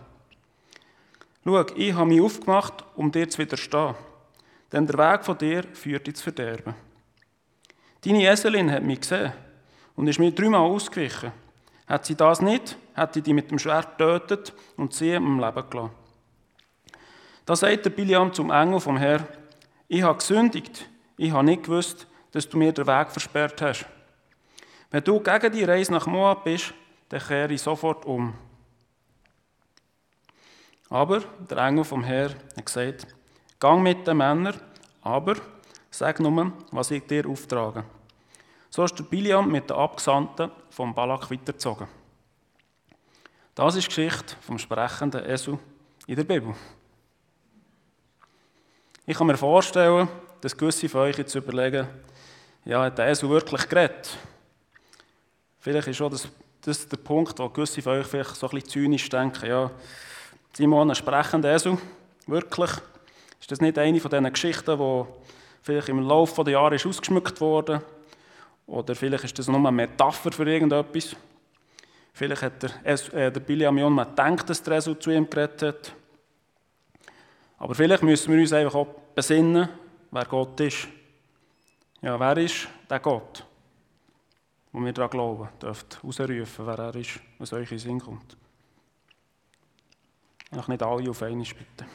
Schau, 1.44 1.66
ich 1.76 1.94
habe 1.94 2.10
mich 2.10 2.22
aufgemacht, 2.22 2.84
um 2.96 3.12
dir 3.12 3.30
zu 3.30 3.40
widerstehen, 3.40 3.96
denn 4.72 4.88
der 4.88 4.98
Weg 4.98 5.26
von 5.26 5.38
dir 5.38 5.64
führt 5.74 6.08
ins 6.08 6.22
Verderben. 6.22 6.76
Deine 8.04 8.24
Eselin 8.24 8.72
hat 8.72 8.84
mich 8.84 9.02
gesehen 9.02 9.34
und 9.96 10.08
ist 10.08 10.20
mir 10.20 10.32
dreimal 10.32 10.62
ausgewichen. 10.62 11.32
Hat 11.88 12.06
sie 12.06 12.16
das 12.16 12.42
nicht, 12.42 12.78
hätte 12.96 13.20
ich 13.20 13.26
die 13.26 13.34
mit 13.34 13.52
dem 13.52 13.60
Schwert 13.60 13.98
getötet 13.98 14.54
und 14.78 14.94
sie 14.94 15.12
im 15.12 15.40
Leben 15.40 15.70
gelassen. 15.70 15.92
Da 17.46 17.56
sagt 17.56 17.86
der 17.86 17.90
Biliam 17.90 18.34
zum 18.34 18.52
Engel 18.52 18.80
vom 18.80 18.98
Herr, 18.98 19.28
ich 19.88 20.04
habe 20.04 20.18
gesündigt, 20.18 20.88
ich 21.18 21.32
habe 21.32 21.44
nicht 21.44 21.64
gewusst, 21.64 22.08
dass 22.32 22.48
du 22.48 22.58
mir 22.58 22.72
den 22.72 22.88
Weg 22.88 23.12
versperrt 23.12 23.62
hast. 23.62 23.86
Wenn 24.92 25.04
du 25.06 25.22
gegen 25.22 25.52
die 25.54 25.64
Reise 25.64 25.94
nach 25.94 26.06
Moab 26.06 26.44
bist, 26.44 26.74
dann 27.08 27.22
kehre 27.22 27.54
ich 27.54 27.62
sofort 27.62 28.06
um. 28.06 28.34
Aber 30.90 31.22
der 31.50 31.58
Engel 31.60 31.86
vom 31.86 32.04
Herr 32.04 32.32
hat 32.58 32.66
gesagt, 32.66 33.08
gang 33.58 33.82
mit 33.82 34.06
den 34.06 34.18
Männern, 34.18 34.60
aber 35.02 35.36
sag 35.90 36.20
nur, 36.20 36.52
was 36.72 36.92
ich 36.92 37.08
dir 37.08 37.26
auftrage. 37.26 37.86
So 38.70 38.84
ist 38.84 39.00
der 39.00 39.06
Biliam 39.06 39.50
mit 39.50 39.70
den 39.70 39.78
Abgesandten 39.78 40.52
vom 40.70 40.94
Balak 40.94 41.32
weitergezogen. 41.32 41.88
Das 43.56 43.76
ist 43.76 43.86
die 43.86 43.96
Geschichte 43.96 44.36
vom 44.42 44.58
sprechenden 44.58 45.26
Esel 45.26 45.58
in 46.06 46.16
der 46.18 46.24
Bibel. 46.26 46.54
Ich 49.06 49.18
kann 49.18 49.28
mir 49.28 49.38
vorstellen, 49.38 50.10
dass 50.42 50.58
gewisse 50.58 50.90
von 50.90 51.02
euch 51.02 51.18
jetzt 51.18 51.36
überlegen, 51.36 51.88
ja, 52.66 52.84
hat 52.84 52.98
der 52.98 53.08
Esel 53.08 53.30
wirklich 53.30 53.68
geredet? 53.70 54.18
Vielleicht 55.62 55.88
ist 55.90 56.02
auch 56.02 56.10
das, 56.10 56.28
das 56.62 56.88
der 56.88 56.98
Punkt, 56.98 57.38
wo 57.38 57.48
gewisse 57.48 57.84
von 57.84 57.94
euch 57.94 58.08
vielleicht 58.08 58.36
so 58.36 58.48
ein 58.48 58.56
bisschen 58.56 58.70
zynisch 58.70 59.08
denken, 59.10 59.48
ja, 59.48 59.70
Simon, 60.54 60.90
ein 60.90 60.96
sprechender 60.96 61.54
Esel, 61.54 61.78
wirklich? 62.26 62.72
Ist 63.40 63.52
das 63.52 63.62
nicht 63.62 63.78
eine 63.78 64.00
von 64.00 64.10
diesen 64.10 64.34
Geschichten, 64.34 64.78
die 64.78 65.06
vielleicht 65.62 65.90
im 65.90 66.02
Laufe 66.02 66.44
der 66.44 66.54
Jahre 66.54 66.76
ausgeschmückt 66.76 67.40
wurde? 67.40 67.84
Oder 68.66 68.96
vielleicht 68.96 69.24
ist 69.26 69.38
das 69.38 69.48
nur 69.48 69.60
eine 69.60 69.72
Metapher 69.72 70.32
für 70.32 70.50
irgendetwas? 70.50 71.16
Vielleicht 72.12 72.42
hat 72.42 72.64
der, 72.64 73.14
äh, 73.14 73.32
der 73.32 73.40
Biliam 73.40 73.76
mal 73.94 74.06
gedacht, 74.06 74.50
dass 74.50 74.64
der 74.64 74.78
Esel 74.78 74.98
zu 74.98 75.12
ihm 75.12 75.30
geredet 75.30 75.62
hat. 75.62 75.94
Aber 77.60 77.76
vielleicht 77.76 78.02
müssen 78.02 78.34
wir 78.34 78.42
uns 78.42 78.52
einfach 78.52 78.74
auch 78.74 78.88
besinnen, 79.14 79.70
wer 80.10 80.26
Gott 80.26 80.60
ist. 80.60 80.88
Ja, 82.02 82.20
wer 82.20 82.36
ist 82.38 82.68
der 82.90 83.00
Gott, 83.00 83.46
wo 84.72 84.84
wir 84.84 84.94
daran 84.94 85.10
glauben, 85.12 85.50
dürft 85.62 86.04
rausrufen, 86.04 86.68
wer 86.68 86.80
er 86.80 86.96
ist, 86.96 87.20
was 87.40 87.54
euch 87.54 87.72
in 87.72 87.78
den 87.78 87.80
Sinn 87.80 88.00
kommt. 88.00 88.38
Ach, 90.52 90.68
nicht 90.68 90.84
alle 90.84 91.10
auf 91.10 91.22
einmal, 91.22 91.46
bitte. 91.46 91.86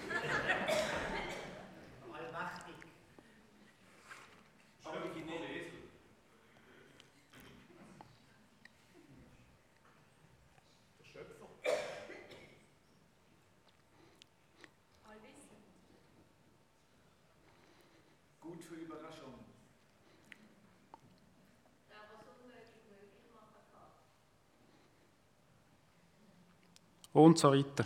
Und 27.17 27.39
so 27.39 27.53
weiter. 27.53 27.85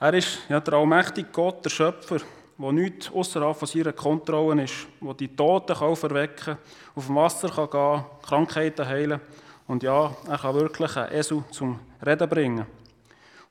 Er 0.00 0.14
ist 0.14 0.40
ja 0.48 0.60
der 0.60 0.74
allmächtige 0.74 1.28
Gott, 1.30 1.64
der 1.64 1.70
Schöpfer, 1.70 2.18
der 2.58 2.72
nichts 2.72 3.10
außerhalb 3.10 3.56
von 3.56 3.68
seiner 3.68 3.92
Kontrolle 3.92 4.64
ist, 4.64 4.86
der 5.00 5.14
die 5.14 5.34
Toten 5.34 5.76
kann 5.76 5.96
verwecken 5.96 6.58
auf 6.94 7.06
dem 7.06 7.16
Wasser 7.16 7.48
kann 7.48 7.70
gehen 7.70 8.04
Krankheiten 8.22 8.86
heilen 8.86 9.20
und 9.66 9.82
ja, 9.82 10.14
er 10.28 10.38
kann 10.38 10.54
wirklich 10.54 10.96
einen 10.96 11.12
Esel 11.12 11.42
zum 11.50 11.78
Reden 12.04 12.28
bringen. 12.28 12.66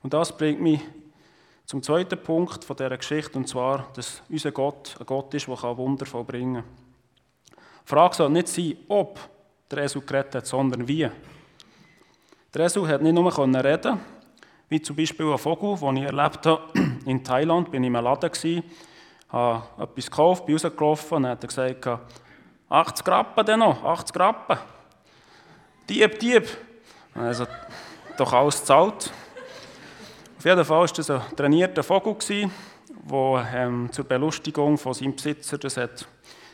Und 0.02 0.12
das 0.12 0.36
bringt 0.36 0.60
mich 0.60 0.80
zum 1.66 1.82
zweiten 1.82 2.22
Punkt 2.22 2.64
von 2.64 2.76
dieser 2.76 2.96
Geschichte, 2.96 3.38
und 3.38 3.48
zwar, 3.48 3.88
dass 3.94 4.22
unser 4.28 4.52
Gott 4.52 4.96
ein 5.00 5.06
Gott 5.06 5.32
ist, 5.34 5.48
der 5.48 5.76
Wunder 5.76 6.06
vollbringen 6.06 6.62
kann. 6.62 7.58
Die 7.84 7.88
Frage 7.88 8.14
soll 8.14 8.30
nicht 8.30 8.48
sein, 8.48 8.76
ob 8.88 9.18
der 9.70 9.84
Esel 9.84 10.02
geredet 10.02 10.36
hat, 10.36 10.46
sondern 10.46 10.86
wie. 10.86 11.10
Der 12.52 12.64
Esel 12.64 12.86
hat 12.86 13.02
nicht 13.02 13.14
nur 13.14 13.36
reden 13.36 13.98
wie 14.68 14.80
zum 14.80 14.96
Beispiel 14.96 15.30
ein 15.30 15.38
Vogel, 15.38 15.76
den 15.78 15.96
ich 15.96 16.04
erlebt 16.04 16.46
habe 16.46 16.62
in 17.06 17.22
Thailand. 17.22 17.70
Bin 17.70 17.82
ich 17.84 17.88
in 17.88 17.96
einem 17.96 18.04
Laden, 18.04 18.62
habe 19.30 19.62
etwas 19.78 20.10
gekauft, 20.10 20.46
bin 20.46 20.56
rausgelaufen 20.56 21.16
und 21.18 21.26
hat 21.26 21.46
gesagt, 21.46 21.88
80 22.68 23.06
Rappen 23.08 23.46
denn 23.46 23.58
noch, 23.60 23.84
80 23.84 24.16
Rappen. 24.16 24.58
Dieb, 25.88 26.18
Dieb. 26.18 26.48
Also, 27.14 27.46
doch 28.16 28.32
alles 28.32 28.60
gezahlt. 28.60 29.12
Auf 30.38 30.44
jeden 30.44 30.64
Fall 30.64 30.80
war 30.80 30.86
das 30.86 31.10
ein 31.10 31.22
trainierter 31.36 31.82
Vogel, 31.82 32.16
der 33.10 33.46
ähm, 33.54 33.88
zur 33.92 34.04
Belustigung 34.04 34.78
von 34.78 34.94
seinem 34.94 35.14
Besitzer 35.14 35.58
das 35.58 35.76
hat 35.76 36.06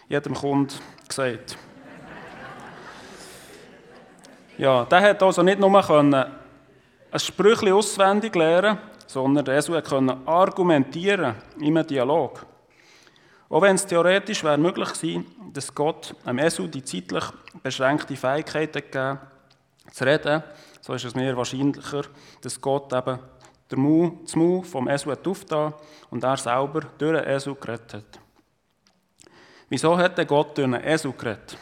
jedem 0.08 0.34
Kunden 0.34 0.74
gesagt. 1.08 1.56
Ja, 4.58 4.84
der 4.84 5.00
hat 5.00 5.22
also 5.22 5.42
nicht 5.42 5.58
nur 5.58 5.80
können 5.82 6.26
ein 7.10 7.18
Sprüchli 7.18 7.72
auswendig 7.72 8.34
lernen, 8.34 8.78
sondern 9.06 9.46
Esel 9.46 9.82
konnte 9.82 10.16
argumentieren 10.26 11.34
in 11.58 11.76
einem 11.76 11.86
Dialog. 11.86 12.46
Auch 13.48 13.62
wenn 13.62 13.74
es 13.74 13.86
theoretisch 13.86 14.44
wäre 14.44 14.58
möglich 14.58 14.92
gewesen, 14.92 15.26
dass 15.52 15.74
Gott 15.74 16.14
einem 16.24 16.38
Esel 16.38 16.68
die 16.68 16.84
zeitlich 16.84 17.24
beschränkte 17.62 18.14
Fähigkeit 18.14 18.72
gegeben 18.72 19.18
zu 19.90 20.04
reden, 20.04 20.44
so 20.80 20.94
ist 20.94 21.04
es 21.04 21.16
mir 21.16 21.36
wahrscheinlicher, 21.36 22.02
dass 22.42 22.60
Gott 22.60 22.92
eben 22.92 23.18
der 23.70 23.78
Mu, 23.78 24.12
das 24.22 24.36
Mu 24.36 24.62
vom 24.62 24.88
Esel 24.88 25.16
aufgetan 25.24 25.74
und 26.10 26.22
er 26.22 26.36
selber 26.36 26.82
durch 26.98 27.20
den 27.20 27.28
Esel 27.28 27.54
geredet 27.56 27.94
hat. 27.94 28.20
Wieso 29.68 29.96
hat 29.98 30.16
der 30.16 30.26
Gott 30.26 30.56
durch 30.56 30.66
einen 30.66 30.82
Esel 30.84 31.12
geredet? 31.12 31.56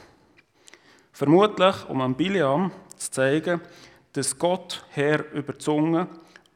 Vermutlich, 1.13 1.89
um 1.89 2.01
an 2.01 2.15
Biliam 2.15 2.71
zu 2.97 3.11
zeigen, 3.11 3.61
dass 4.13 4.39
Gott 4.39 4.85
Herr 4.91 5.31
über 5.33 5.59
Zunge, 5.59 6.09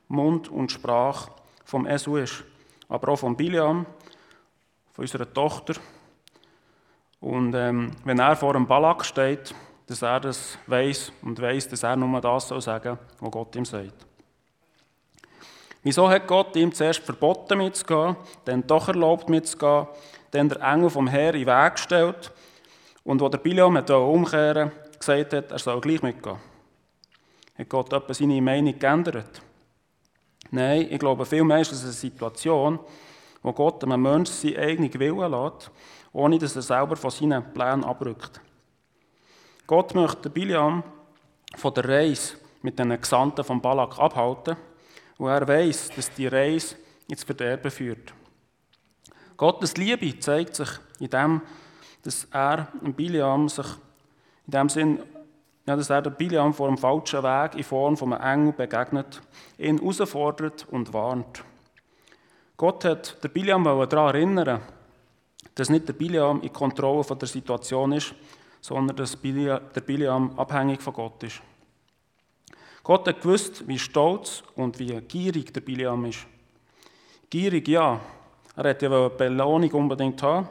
Mund 0.09 0.49
und 0.49 0.73
Sprache 0.73 1.30
vom 1.64 1.87
Esu 1.87 2.16
ist, 2.16 2.44
aber 2.88 3.12
auch 3.12 3.16
von 3.16 3.37
Biliam, 3.37 3.87
von 4.92 5.02
unserer 5.02 5.32
Tochter. 5.32 5.75
Und 7.21 7.54
ähm, 7.54 7.92
wenn 8.04 8.18
er 8.18 8.37
vor 8.37 8.52
dem 8.52 8.66
Balak 8.66 9.04
steht, 9.04 9.54
dass 9.87 10.02
er 10.02 10.21
das 10.21 10.59
weiß 10.66 11.12
und 11.23 11.40
weiß, 11.40 11.68
dass 11.68 11.82
er 11.82 11.97
nur 11.97 12.21
das 12.21 12.49
soll 12.49 12.61
sagen, 12.61 12.99
was 13.21 13.30
Gott 13.30 13.56
ihm 13.56 13.64
sagt. 13.64 14.06
Wieso 15.82 16.09
hat 16.09 16.26
Gott 16.26 16.54
ihm 16.56 16.73
zuerst 16.73 17.02
verboten 17.02 17.59
mitzugehen, 17.59 18.16
dann 18.44 18.66
doch 18.66 18.88
erlaubt 18.88 19.28
mitzugehen, 19.28 19.88
dann 20.30 20.49
der 20.49 20.61
Engel 20.61 20.90
vom 20.90 21.09
Herr 21.09 21.35
in 21.35 21.44
den 21.44 21.49
Weg 21.49 21.73
gestellt 21.75 22.32
und 23.04 23.21
wo 23.21 23.28
der 23.28 23.38
Biliam 23.38 23.76
umkehren 23.76 24.71
gesagt 24.99 25.32
hat, 25.32 25.50
er 25.50 25.59
soll 25.59 25.80
gleich 25.80 26.02
mitgehen? 26.02 26.51
Hat 27.54 27.68
Gott 27.68 27.92
etwa 27.92 28.14
seine 28.14 28.40
Meinung 28.40 28.78
geändert? 28.78 29.42
Nein, 30.50 30.88
ich 30.90 30.99
glaube, 30.99 31.26
vielmehr 31.26 31.61
ist 31.61 31.73
es 31.73 31.82
eine 31.82 31.92
Situation, 31.92 32.78
wo 33.42 33.52
Gott 33.52 33.82
einem 33.85 34.00
Menschen 34.00 34.35
seinen 34.35 34.59
eigenen 34.59 34.94
Willen 34.94 35.30
lässt, 35.30 35.71
ohne 36.12 36.38
dass 36.38 36.56
er 36.56 36.62
selber 36.62 36.97
von 36.97 37.11
seinen 37.11 37.52
Plänen 37.52 37.85
abrückt. 37.85 38.40
Gott 39.66 39.94
möchte 39.94 40.30
Biliam 40.30 40.82
von 41.56 41.75
der 41.75 41.88
Reise 41.88 42.37
mit 42.62 42.78
den 42.78 43.00
Gesandten 43.00 43.44
von 43.44 43.61
Balak 43.61 43.99
abhalten, 43.99 44.56
wo 45.18 45.28
er 45.28 45.47
weiß, 45.47 45.90
dass 45.97 46.12
die 46.12 46.26
Reise 46.26 46.76
ins 47.09 47.25
Verderben 47.25 47.71
führt. 47.71 48.12
Gottes 49.37 49.76
Liebe 49.76 50.18
zeigt 50.18 50.56
sich 50.56 50.68
in 51.00 51.11
dem, 51.11 51.42
dass 52.02 52.26
er 52.30 52.68
Biliam 52.80 53.49
sich 53.49 53.66
in 54.47 54.50
dem 54.52 54.68
Sinn 54.68 54.99
ja, 55.66 55.76
dass 55.76 55.90
er 55.90 56.02
der 56.02 56.11
Biliam 56.11 56.52
vor 56.52 56.69
dem 56.69 56.78
falschen 56.78 57.23
Weg 57.23 57.54
in 57.54 57.64
Form 57.64 57.97
von 57.97 58.12
einem 58.12 58.40
Engel 58.40 58.52
begegnet, 58.52 59.23
ihn 59.59 59.78
herausfordert 59.78 60.66
und 60.71 60.92
warnt. 60.92 61.45
Gott 62.57 62.85
hat 62.85 63.23
der 63.23 63.28
Biliam 63.28 63.64
daran 63.64 64.14
erinnern, 64.14 64.61
dass 65.54 65.71
nicht 65.71 65.88
der 65.88 65.92
Biliam 65.92 66.40
in 66.42 66.52
Kontrolle 66.52 67.04
von 67.04 67.19
der 67.19 67.28
Situation 67.28 67.92
ist, 67.92 68.14
sondern 68.61 68.97
dass 68.97 69.19
der 69.21 69.81
Biliam 69.81 70.38
abhängig 70.38 70.81
von 70.81 70.95
Gott 70.95 71.23
ist. 71.23 71.40
Gott 72.83 73.07
hat 73.07 73.21
gewusst, 73.21 73.66
wie 73.69 73.78
stolz 73.78 74.42
und 74.57 74.78
wie 74.78 75.00
gierig 75.02 75.52
der 75.52 75.61
Biliam 75.61 76.04
ist. 76.04 76.26
Gierig, 77.31 77.69
ja. 77.69 78.00
Er 78.57 78.64
hätte 78.64 78.87
ja 78.87 79.09
Belohnung 79.09 79.71
unbedingt 79.73 80.23
haben, 80.23 80.49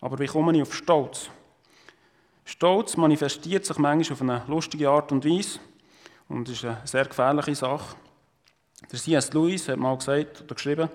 aber 0.00 0.18
wie 0.18 0.26
komme 0.26 0.56
ich 0.56 0.62
auf 0.62 0.74
Stolz? 0.74 1.28
Stolz 2.48 2.96
manifestiert 2.96 3.66
sich 3.66 3.76
manchmal 3.76 4.14
auf 4.14 4.22
eine 4.22 4.42
lustige 4.46 4.88
Art 4.88 5.10
und 5.10 5.24
Weise 5.24 5.58
und 6.28 6.48
ist 6.48 6.64
eine 6.64 6.80
sehr 6.84 7.04
gefährliche 7.04 7.56
Sache. 7.56 7.96
Der 8.90 9.00
C.S. 9.00 9.32
Lewis 9.32 9.68
hat 9.68 9.78
mal 9.78 9.96
gesagt 9.96 10.42
oder 10.42 10.54
geschrieben, 10.54 10.88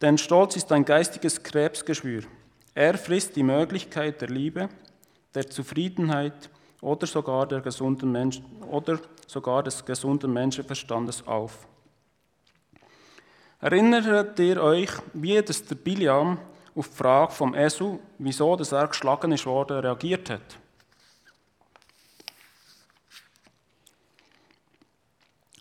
denn 0.00 0.16
Stolz 0.16 0.56
ist 0.56 0.72
ein 0.72 0.86
geistiges 0.86 1.42
Krebsgeschwür. 1.42 2.22
Er 2.74 2.96
frisst 2.96 3.36
die 3.36 3.42
Möglichkeit 3.42 4.22
der 4.22 4.30
Liebe, 4.30 4.70
der 5.34 5.50
Zufriedenheit 5.50 6.48
oder 6.80 7.06
sogar, 7.06 7.46
der 7.46 7.60
gesunden 7.60 8.10
Menschen, 8.10 8.44
oder 8.62 9.00
sogar 9.26 9.62
des 9.62 9.84
gesunden 9.84 10.32
Menschenverstandes 10.32 11.26
auf. 11.26 11.68
Erinnert 13.60 14.38
ihr 14.38 14.62
euch, 14.62 14.90
wie 15.12 15.42
das 15.42 15.62
der 15.64 15.74
Biliam 15.74 16.38
auf 16.78 16.88
die 16.88 16.94
Frage 16.94 17.32
vom 17.32 17.54
Esu, 17.54 17.98
wieso 18.18 18.54
er 18.54 18.86
geschlagen 18.86 19.44
worden, 19.44 19.78
reagiert 19.80 20.30
hat? 20.30 20.58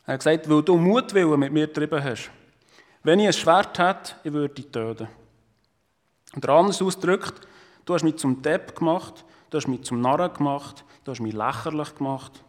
Er 0.06 0.14
hat 0.14 0.20
gesagt, 0.20 0.48
weil 0.48 0.62
du 0.62 0.78
Mutwillen 0.78 1.40
mit 1.40 1.52
mir 1.52 1.66
getrieben 1.66 2.04
hast. 2.04 2.30
Wenn 3.02 3.20
ich 3.20 3.28
ein 3.28 3.34
Schwert 3.34 3.80
hätte, 3.80 4.16
ich 4.24 4.32
würde 4.32 4.54
dich 4.54 4.72
töten. 4.72 5.08
Oder 6.36 6.50
anders 6.54 6.82
ausgedrückt, 6.82 7.48
du 7.84 7.96
hast 7.96 8.04
mich 8.04 8.18
zum 8.18 8.42
Depp 8.44 8.76
gemacht, 8.76 9.26
du 9.50 9.58
hast 9.58 9.68
mich 9.68 9.84
zum 9.84 10.00
Narren 10.00 10.32
gemacht, 10.32 10.86
du 11.04 11.12
hast 11.12 11.20
mich 11.20 11.34
lächerlich 11.34 11.96
gemacht. 11.96 12.44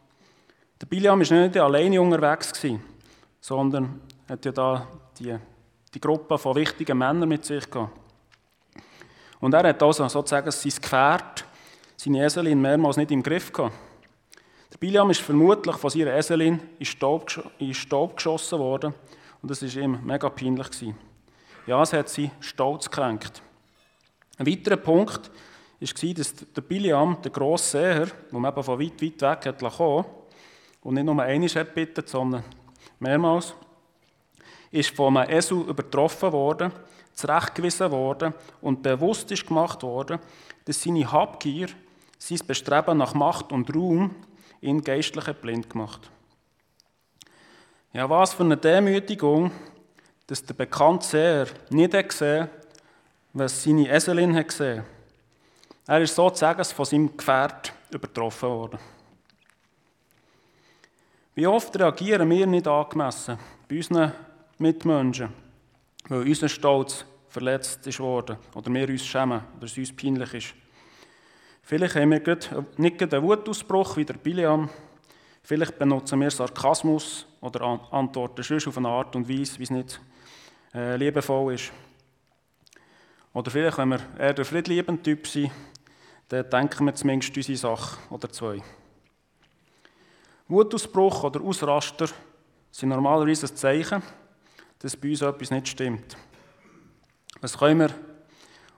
Der 0.81 0.87
Biliam 0.87 1.21
war 1.21 1.37
nicht 1.39 1.57
alleine 1.57 2.03
unterwegs, 2.03 2.53
sondern 3.41 4.03
hat 4.29 4.45
ja 4.45 4.53
da 4.53 4.87
die, 5.19 5.37
die 5.95 6.01
Gruppe 6.01 6.37
von 6.37 6.55
wichtigen 6.55 6.99
Männern 6.99 7.31
mit 7.31 7.47
sich 7.47 7.69
gehabt. 7.71 8.08
Und 9.41 9.55
er 9.55 9.69
hat 9.69 9.83
also 9.83 10.09
sozusagen 10.09 10.51
sein 10.51 10.73
Gefährt, 10.81 11.45
seine 11.97 12.25
Eselin, 12.25 12.61
mehrmals 12.61 12.97
nicht 12.97 13.11
im 13.11 13.23
Griff 13.23 13.53
gehabt. 13.53 13.75
Der 14.73 14.79
Biliam 14.79 15.11
ist 15.11 15.21
vermutlich 15.21 15.77
von 15.77 15.91
seiner 15.91 16.15
Eselin 16.15 16.61
in 16.79 16.87
Staub, 16.87 17.31
in 17.59 17.75
Staub 17.75 18.17
geschossen 18.17 18.59
worden 18.59 18.95
und 19.43 19.51
das 19.51 19.63
war 19.63 19.83
ihm 19.83 19.99
mega 20.05 20.29
peinlich. 20.29 20.71
Gewesen. 20.71 20.97
Ja, 21.67 21.83
es 21.83 21.93
hat 21.93 22.09
sie 22.09 22.31
stolz 22.41 22.91
gekränkt. 22.91 23.43
Ein 24.37 24.47
weiterer 24.47 24.77
Punkt 24.77 25.31
war, 25.81 26.15
dass 26.15 26.35
der 26.35 26.61
Biliam, 26.61 27.19
der 27.23 27.31
grosse 27.31 27.71
Seher, 27.71 28.09
man 28.31 28.45
eben 28.45 28.63
von 28.63 28.81
weit, 28.81 29.03
weit 29.03 29.23
weg 29.23 29.47
hat 29.47 29.77
kommen 29.77 30.05
und 30.83 30.95
nicht 30.95 31.05
nur 31.05 31.23
einmal 31.23 31.49
hat 31.49 31.75
bitten, 31.75 32.07
sondern 32.07 32.45
mehrmals, 32.99 33.55
ist 34.71 34.95
von 34.95 35.17
einem 35.17 35.31
Esel 35.31 35.61
übertroffen 35.61 36.33
worden, 36.33 36.73
zurechtgewiesen 37.19 37.91
worden 37.91 38.33
und 38.61 38.83
bewusst 38.83 39.31
ist 39.33 39.47
gemacht 39.47 39.83
worden, 39.83 40.19
dass 40.65 40.83
seine 40.83 41.11
Habgier, 41.11 41.69
sein 42.19 42.41
Bestreben 42.47 42.99
nach 42.99 43.15
Macht 43.15 43.53
und 43.53 43.75
Ruhm 43.75 44.15
ihn 44.61 44.83
geistlich 44.83 45.27
blind 45.37 45.71
gemacht. 45.71 46.11
Ja, 47.93 48.09
was 48.09 48.35
für 48.35 48.45
eine 48.45 48.57
Demütigung, 48.57 49.51
dass 50.27 50.45
der 50.45 50.55
bekannte 50.55 51.07
Seher 51.07 51.47
nicht 51.71 52.09
gesehen 52.09 52.49
was 53.33 53.63
seine 53.63 53.89
Eselin 53.89 54.35
hat 54.35 54.49
gesehen. 54.49 54.85
Er 55.87 56.01
ist 56.01 56.15
sozusagen 56.15 56.65
von 56.65 56.85
seinem 56.85 57.17
Gefährt 57.17 57.73
übertroffen 57.91 58.49
worden. 58.49 58.79
Wie 61.35 61.47
oft 61.47 61.79
reagieren 61.79 62.29
wir 62.29 62.47
nicht 62.47 62.67
angemessen 62.67 63.39
bei 63.69 63.77
unseren 63.77 64.13
Mitmenschen, 64.59 65.33
weil 66.09 66.23
unser 66.23 66.49
Stolz 66.49 67.05
verletzt 67.29 67.87
ist 67.87 68.01
worden 68.01 68.39
oder 68.55 68.73
wir 68.73 68.89
uns 68.89 69.07
schämen 69.07 69.43
oder 69.57 69.67
es 69.67 69.77
uns 69.77 69.95
peinlich 69.95 70.35
ist. 70.35 70.55
Vielleicht 71.63 71.97
haben 71.97 72.11
wir 72.11 72.39
nicht 72.79 73.03
einen 73.03 73.23
Wutausbruch 73.23 73.97
wie 73.99 74.05
der 74.05 74.15
Biliam. 74.15 74.71
Vielleicht 75.43 75.79
benutzen 75.79 76.21
wir 76.21 76.31
Sarkasmus 76.31 77.27
oder 77.41 77.63
antworten 77.91 78.43
schon 78.43 78.59
auf 78.67 78.79
eine 78.79 78.89
Art 78.89 79.15
und 79.17 79.29
Weise, 79.29 79.59
wie 79.59 79.63
es 79.65 79.71
nicht 79.71 80.01
äh, 80.75 80.97
liebevoll 80.97 81.55
ist. 81.55 81.73
Oder 83.35 83.51
vielleicht, 83.51 83.79
wenn 83.79 83.91
wir 83.91 84.01
eher 84.19 84.33
der 84.33 84.45
friedliebende 84.45 85.03
Typ 85.03 85.27
sind, 85.27 85.51
dann 86.29 86.49
denken 86.49 86.87
wir 86.87 86.95
zumindest 86.95 87.37
unsere 87.37 87.59
Sache 87.59 87.99
oder 88.11 88.31
zwei. 88.31 88.63
Wutausbruch 90.49 91.25
oder 91.25 91.43
Ausraster 91.43 92.09
sind 92.71 92.89
normalerweise 92.89 93.47
ein 93.47 93.57
Zeichen, 93.57 94.03
dass 94.79 94.97
bei 94.97 95.11
uns 95.11 95.23
etwas 95.23 95.51
nicht 95.51 95.69
stimmt. 95.69 96.17
Was 97.41 97.59
können 97.59 97.81
wir 97.81 97.91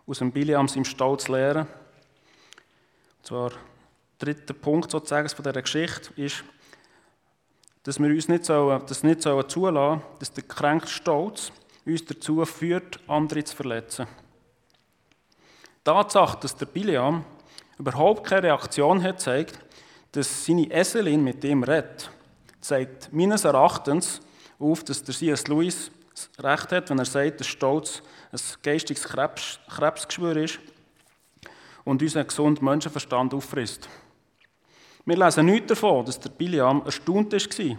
aus 0.07 0.19
dem 0.19 0.33
Biliams 0.33 0.77
im 0.77 0.85
Stolz 0.85 1.29
lernen? 1.29 1.67
Und 3.19 3.27
zwar, 3.27 3.51
der 3.51 4.35
dritte 4.35 4.55
Punkt 4.55 4.91
sozusagen 4.91 5.29
von 5.29 5.43
dieser 5.43 5.63
Geschichte 5.63 6.13
ist, 6.17 6.45
dass 7.83 7.99
wir 7.99 8.09
uns 8.09 8.29
nicht, 8.29 8.45
sollen, 8.45 8.83
das 8.87 9.03
nicht 9.03 9.23
sollen 9.23 9.49
zulassen 9.49 10.03
dass 10.19 10.33
der 10.33 10.45
kränkte 10.45 10.91
Stolz 10.91 11.53
uns 11.87 12.05
dazu 12.05 12.45
führt, 12.45 13.01
andere 13.07 13.43
zu 13.45 13.57
verletzen. 13.57 14.07
Die 15.79 15.85
Tatsache, 15.85 16.39
dass 16.41 16.57
der 16.57 16.67
Biliam 16.67 17.25
überhaupt 17.79 18.27
keine 18.27 18.45
Reaktion 18.45 19.03
hat, 19.03 19.21
zeigt, 19.21 19.59
dass 20.13 20.45
seine 20.45 20.71
Eselin 20.71 21.25
mit 21.25 21.43
ihm 21.45 21.63
redet, 21.63 22.11
zeigt 22.61 23.13
meines 23.13 23.45
Erachtens 23.45 24.21
auf, 24.61 24.85
dass 24.85 25.03
der 25.03 25.15
C.S. 25.15 25.49
Lewis 25.49 25.91
recht 26.39 26.71
hat, 26.73 26.91
wenn 26.91 26.99
er 26.99 27.05
sagt, 27.05 27.41
dass 27.41 27.47
Stolz 27.47 28.03
ein 28.31 28.41
geistiges 28.63 29.05
Krebs, 29.05 29.59
Krebsgeschwür 29.69 30.37
ist 30.37 30.59
und 31.85 32.03
unseren 32.03 32.27
gesunden 32.27 32.65
Menschenverstand 32.65 33.33
auffrisst. 33.35 33.89
Wir 35.05 35.17
lesen 35.17 35.47
nichts 35.47 35.69
davon, 35.69 36.05
dass 36.05 36.21
der 36.21 36.31
Biliam 36.31 36.83
erstaunt 36.85 37.33
war, 37.33 37.77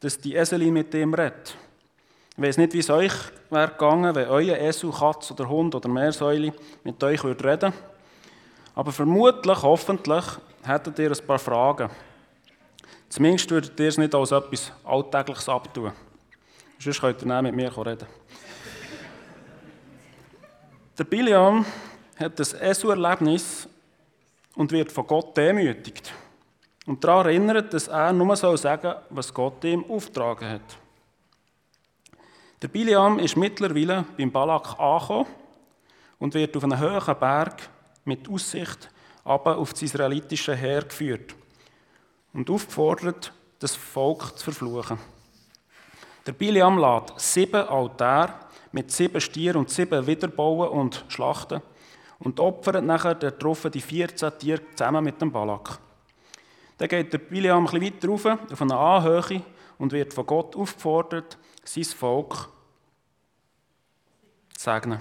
dass 0.00 0.18
die 0.18 0.34
Eselin 0.34 0.74
mit 0.74 0.92
ihm 0.94 1.14
redet. 1.14 1.56
Ich 2.36 2.42
weiß 2.42 2.58
nicht, 2.58 2.72
wie 2.74 2.78
es 2.78 2.90
euch 2.90 3.12
wäre 3.50 3.68
gegangen, 3.68 4.14
wenn 4.14 4.28
euer 4.28 4.56
Esel, 4.56 4.90
Katz 4.90 5.30
oder 5.30 5.48
Hund 5.48 5.74
oder 5.74 5.88
Meersäule 5.88 6.52
mit 6.84 7.02
euch 7.02 7.24
reden 7.24 7.42
würde. 7.42 7.72
Aber 8.74 8.92
vermutlich, 8.92 9.62
hoffentlich, 9.62 10.24
hättet 10.62 10.98
ihr 10.98 11.10
ein 11.10 11.26
paar 11.26 11.38
Fragen. 11.38 11.90
Zumindest 13.12 13.50
würdet 13.50 13.78
ihr 13.78 13.88
es 13.88 13.98
nicht 13.98 14.14
als 14.14 14.32
etwas 14.32 14.72
Alltägliches 14.84 15.46
abtun. 15.46 15.92
Sonst 16.78 16.98
könnt 16.98 17.20
ihr 17.20 17.28
nicht 17.28 17.42
mit 17.42 17.54
mir 17.54 17.86
reden. 17.86 18.08
Der 20.96 21.04
Biliam 21.04 21.66
hat 22.16 22.40
das 22.40 22.54
Esu-Erlebnis 22.54 23.68
und 24.56 24.72
wird 24.72 24.90
von 24.90 25.06
Gott 25.06 25.36
demütigt. 25.36 26.10
Und 26.86 27.04
daran 27.04 27.26
erinnert, 27.26 27.74
dass 27.74 27.88
er 27.88 28.14
nur 28.14 28.34
sagen 28.34 28.56
soll, 28.56 28.96
was 29.10 29.34
Gott 29.34 29.62
ihm 29.64 29.84
aufgetragen 29.90 30.48
hat. 30.48 30.78
Der 32.62 32.68
Biliam 32.68 33.18
ist 33.18 33.36
mittlerweile 33.36 34.06
beim 34.16 34.32
Balak 34.32 34.80
angekommen 34.80 35.26
und 36.18 36.32
wird 36.32 36.56
auf 36.56 36.64
einen 36.64 36.80
hohen 36.80 37.18
Berg 37.20 37.68
mit 38.06 38.26
Aussicht 38.30 38.88
aber 39.22 39.58
auf 39.58 39.72
das 39.72 39.82
israelitische 39.82 40.56
Heer 40.56 40.82
geführt 40.82 41.36
und 42.32 42.50
aufgefordert, 42.50 43.32
das 43.58 43.74
Volk 43.74 44.38
zu 44.38 44.44
verfluchen. 44.44 44.98
Der 46.26 46.32
Biliam 46.32 46.78
lädt 46.78 47.12
sieben 47.20 47.68
Altäre 47.68 48.34
mit 48.72 48.90
sieben 48.90 49.20
Stieren 49.20 49.58
und 49.58 49.70
sieben 49.70 50.06
Wiederbauen 50.06 50.68
und 50.68 51.04
Schlachten 51.08 51.60
und 52.18 52.40
opfert 52.40 52.84
nachher 52.84 53.14
darauf 53.14 53.68
die 53.72 53.80
14 53.80 54.38
Tiere 54.38 54.62
zusammen 54.74 55.04
mit 55.04 55.20
dem 55.20 55.32
Balak. 55.32 55.78
Dann 56.78 56.88
geht 56.88 57.12
der 57.12 57.18
Biliam 57.18 57.66
ein 57.66 57.70
bisschen 57.70 57.94
weiter 57.94 58.08
rauf, 58.08 58.52
auf 58.52 58.62
eine 58.62 58.76
Anhöhe 58.76 59.42
und 59.78 59.92
wird 59.92 60.14
von 60.14 60.26
Gott 60.26 60.56
aufgefordert, 60.56 61.38
sein 61.64 61.84
Volk 61.84 62.48
zu 64.56 64.64
segnen. 64.64 65.00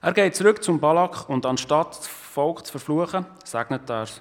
Er 0.00 0.12
geht 0.12 0.36
zurück 0.36 0.62
zum 0.62 0.78
Balak 0.78 1.28
und 1.28 1.44
anstatt 1.46 1.98
das 1.98 2.06
Volk 2.06 2.64
zu 2.64 2.70
verfluchen, 2.70 3.26
segnet 3.44 3.90
er 3.90 4.02
es. 4.02 4.20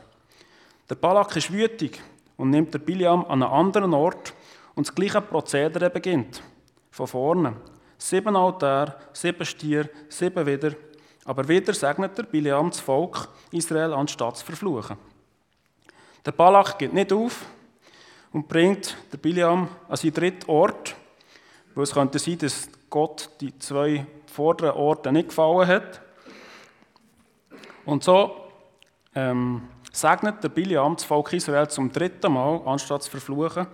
Der 0.88 0.96
Balak 0.96 1.36
ist 1.36 1.52
wütig 1.52 2.00
und 2.38 2.52
nimmt 2.52 2.74
der 2.74 2.80
Biliam 2.80 3.26
an 3.26 3.42
einen 3.42 3.52
anderen 3.52 3.94
Ort 3.94 4.34
und 4.76 4.88
das 4.88 4.94
gleiche 4.94 5.22
Prozedere 5.22 5.90
beginnt. 5.90 6.44
Von 6.92 7.08
vorne. 7.08 7.56
Sieben 7.98 8.36
Altäre, 8.36 8.96
sieben 9.14 9.46
Stier, 9.46 9.90
sieben 10.10 10.46
wieder. 10.46 10.74
Aber 11.24 11.48
wieder 11.48 11.74
segnet 11.74 12.16
der 12.18 12.24
Biliam 12.24 12.70
das 12.70 12.80
Volk 12.82 13.30
Israel 13.52 13.94
anstatt 13.94 14.38
zu 14.38 14.46
verfluchen. 14.46 14.98
Der 16.24 16.32
Balak 16.32 16.78
geht 16.78 16.94
nicht 16.94 17.12
auf 17.12 17.46
und 18.32 18.48
bringt 18.48 18.96
der 19.12 19.18
Biliam 19.18 19.68
an 19.90 19.98
seinen 19.98 20.14
dritten 20.14 20.50
Ort, 20.52 20.96
wo 21.74 21.82
es 21.82 21.94
könnte 21.94 22.20
sein, 22.20 22.38
dass 22.38 22.70
Gott 22.92 23.30
die 23.42 23.58
zwei 23.58 24.06
vorderen 24.28 24.76
Orte 24.76 25.12
nicht 25.12 25.30
gefallen 25.30 25.68
hat. 25.68 26.02
Und 27.86 28.04
so 28.04 28.50
ähm, 29.16 29.68
segnet 29.96 30.44
der 30.44 30.50
Biliam 30.50 30.96
das 30.96 31.06
Volk 31.06 31.32
Israel 31.34 31.68
zum 31.70 31.92
dritten 31.92 32.34
Mal, 32.34 32.62
anstatt 32.66 33.04
zu 33.04 33.12
verfluchen. 33.12 33.66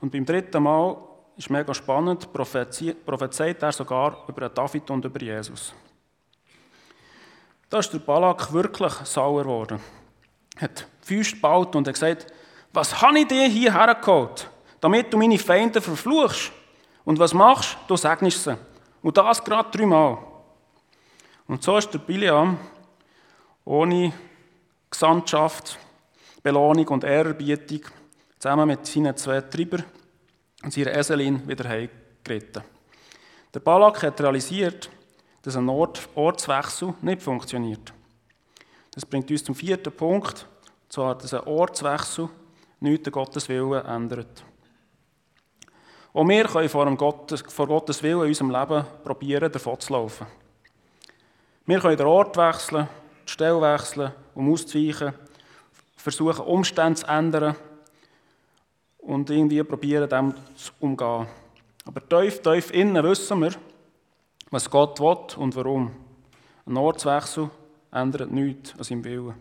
Und 0.00 0.10
beim 0.10 0.24
dritten 0.24 0.62
Mal 0.62 0.96
ist 1.36 1.48
mega 1.48 1.72
spannend, 1.72 2.32
prophezeit 2.32 3.62
er 3.62 3.72
sogar 3.72 4.24
über 4.26 4.48
David 4.48 4.90
und 4.90 5.04
über 5.04 5.20
Jesus. 5.20 5.72
Da 7.68 7.78
ist 7.78 7.92
der 7.92 8.00
Balak 8.00 8.52
wirklich 8.52 8.92
sauer 9.04 9.44
geworden. 9.44 9.80
Er 10.56 10.62
hat 10.62 10.86
Füße 11.02 11.36
gebaut 11.36 11.76
und 11.76 11.86
hat 11.86 11.94
gesagt, 11.94 12.26
was 12.72 13.00
habe 13.00 13.20
ich 13.20 13.28
dir 13.28 13.46
hierher 13.46 13.94
geholt, 13.94 14.50
damit 14.80 15.12
du 15.12 15.18
meine 15.18 15.38
Feinde 15.38 15.80
verfluchst? 15.80 16.52
Und 17.04 17.18
was 17.18 17.32
machst 17.32 17.74
du? 17.86 17.94
Du 17.94 17.96
segnest 17.96 18.42
sie. 18.44 18.56
Und 19.02 19.16
das 19.16 19.42
gerade 19.42 19.70
dreimal. 19.70 20.18
Und 21.46 21.62
so 21.62 21.76
ist 21.76 21.92
der 21.92 21.98
Biliam 22.00 22.58
ohne 23.64 24.12
Gesandtschaft, 24.90 25.78
Belohnung 26.42 26.88
und 26.88 27.04
Ehrerbietung 27.04 27.82
zusammen 28.38 28.68
mit 28.68 28.86
seinen 28.86 29.16
zwei 29.16 29.40
Treibern 29.42 29.84
und 30.62 30.72
seiner 30.72 30.96
Eselin 30.96 31.46
wieder 31.46 31.68
heimgeritten. 31.68 32.62
Der 33.54 33.60
Balak 33.60 34.02
hat 34.02 34.20
realisiert, 34.20 34.90
dass 35.42 35.56
ein 35.56 35.68
Ort 35.68 36.08
Ortswechsel 36.14 36.94
nicht 37.02 37.22
funktioniert. 37.22 37.92
Das 38.92 39.06
bringt 39.06 39.30
uns 39.30 39.44
zum 39.44 39.54
vierten 39.54 39.92
Punkt, 39.92 40.46
und 40.84 40.92
zwar, 40.92 41.16
dass 41.16 41.34
ein 41.34 41.44
Ortswechsel 41.44 42.28
nichts 42.80 43.06
an 43.06 43.12
Gottes 43.12 43.48
Willen 43.48 43.84
ändert. 43.84 44.44
Auch 46.12 46.26
wir 46.26 46.44
können 46.44 46.68
vor, 46.68 46.96
Gottes, 46.96 47.42
vor 47.46 47.68
Gottes 47.68 48.02
Willen 48.02 48.22
in 48.22 48.28
unserem 48.28 48.50
Leben 48.50 48.84
probieren, 49.04 49.52
davon 49.52 49.78
zu 49.78 49.92
laufen. 49.92 50.26
Wir 51.66 51.78
können 51.78 51.96
den 51.96 52.06
Ort 52.06 52.36
wechseln, 52.36 52.88
Stelle 53.40 53.62
wechseln, 53.62 54.12
um 54.34 54.52
auszuweichen, 54.52 55.14
versuchen, 55.96 56.44
Umstände 56.44 57.00
zu 57.00 57.06
ändern 57.06 57.56
und 58.98 59.30
irgendwie 59.30 59.62
probieren, 59.62 60.10
dem 60.10 60.34
zu 60.54 60.72
umgehen. 60.78 61.26
Aber 61.86 62.06
tief, 62.06 62.42
tief 62.42 62.70
innen 62.70 63.02
wissen 63.02 63.40
wir, 63.40 63.52
was 64.50 64.68
Gott 64.68 65.00
will 65.00 65.38
und 65.38 65.56
warum. 65.56 65.90
Ein 66.66 66.76
Ortswechsel 66.76 67.48
ändert 67.90 68.30
nichts 68.30 68.74
an 68.76 68.84
seinem 68.84 69.04
Willen. 69.04 69.34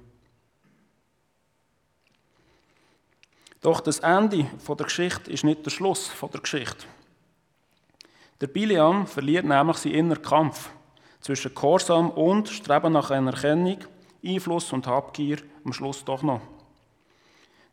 Doch 3.60 3.82
das 3.82 4.00
Ende 4.00 4.46
der 4.66 4.86
Geschichte 4.86 5.30
ist 5.30 5.44
nicht 5.44 5.66
der 5.66 5.72
Schluss 5.72 6.10
der 6.22 6.40
Geschichte. 6.40 6.86
Der 8.40 8.48
Biliam 8.48 9.06
verliert 9.06 9.44
nämlich 9.44 9.76
seinen 9.76 9.96
inneren 9.96 10.24
Kampf 10.24 10.70
zwischen 11.22 11.54
Gehorsam 11.54 12.10
und 12.12 12.50
Streben 12.50 12.94
nach 12.94 13.12
Anerkennung, 13.12 13.78
Einfluss 14.24 14.72
und 14.74 14.88
Habgier 14.88 15.38
am 15.64 15.74
Schluss 15.74 16.04
doch 16.04 16.22
noch. 16.22 16.42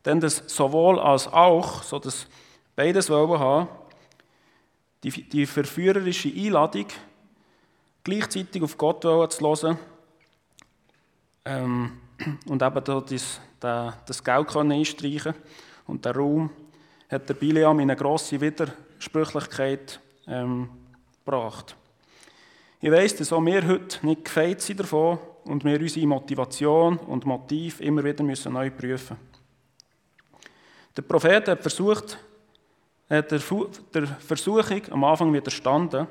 Denn 0.05 0.19
das 0.19 0.43
sowohl 0.47 0.99
als 0.99 1.27
auch, 1.27 1.83
so 1.83 1.99
dass 1.99 2.27
beides 2.75 3.09
wollen 3.09 3.39
haben, 3.39 3.67
die, 5.03 5.27
die 5.27 5.45
verführerische 5.45 6.29
Einladung, 6.29 6.87
gleichzeitig 8.03 8.63
auf 8.63 8.77
Gott 8.77 9.01
zu 9.01 9.09
hören 9.09 9.77
ähm, 11.45 11.91
und 12.47 12.61
eben 12.61 12.83
das, 12.83 13.41
das 13.59 14.23
Geld 14.23 14.55
einstreichen 14.55 15.33
und 15.87 16.05
der 16.05 16.15
Raum, 16.15 16.49
hat 17.09 17.27
der 17.29 17.33
Biliam 17.35 17.79
in 17.79 17.89
eine 17.89 17.99
grosse 17.99 18.39
Widersprüchlichkeit 18.39 19.99
ähm, 20.27 20.69
gebracht. 21.23 21.75
Ich 22.79 22.91
weiss, 22.91 23.15
dass 23.15 23.33
auch 23.33 23.43
wir 23.43 23.67
heute 23.67 24.05
nicht 24.05 24.25
gefeit 24.25 24.61
sind 24.61 24.79
davon 24.79 25.17
und 25.45 25.65
wir 25.65 25.79
unsere 25.79 26.05
Motivation 26.05 26.97
und 26.97 27.25
Motiv 27.25 27.81
immer 27.81 28.03
wieder 28.03 28.23
müssen 28.23 28.53
neu 28.53 28.69
prüfen 28.69 29.17
Der 30.95 31.01
Prophet 31.01 31.47
hat 31.47 31.61
versucht, 31.61 32.19
hat 33.09 33.31
der, 33.31 33.41
der 33.95 34.05
Versuchung 34.05 34.81
am 34.91 35.03
Anfang 35.05 35.33
widerstanden, 35.33 36.05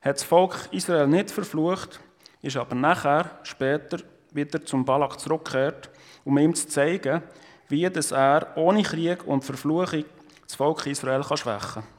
hat 0.00 0.16
das 0.16 0.22
Volk 0.22 0.68
Israel 0.70 1.06
nicht 1.06 1.30
verflucht, 1.30 2.00
ist 2.40 2.56
aber 2.56 2.74
nachher, 2.74 3.38
später, 3.42 3.98
wieder 4.32 4.64
zum 4.64 4.86
Balak 4.86 5.20
zurückgekehrt, 5.20 5.90
um 6.24 6.38
ihm 6.38 6.54
zu 6.54 6.66
zeigen, 6.66 7.22
wie 7.68 7.90
dass 7.90 8.10
er 8.10 8.56
ohne 8.56 8.82
Krieg 8.84 9.26
und 9.26 9.44
Verfluchung 9.44 10.06
das 10.46 10.54
Volk 10.54 10.86
Israel 10.86 11.22
kann 11.22 11.36
schwächen 11.36 11.82
kann. 11.82 11.93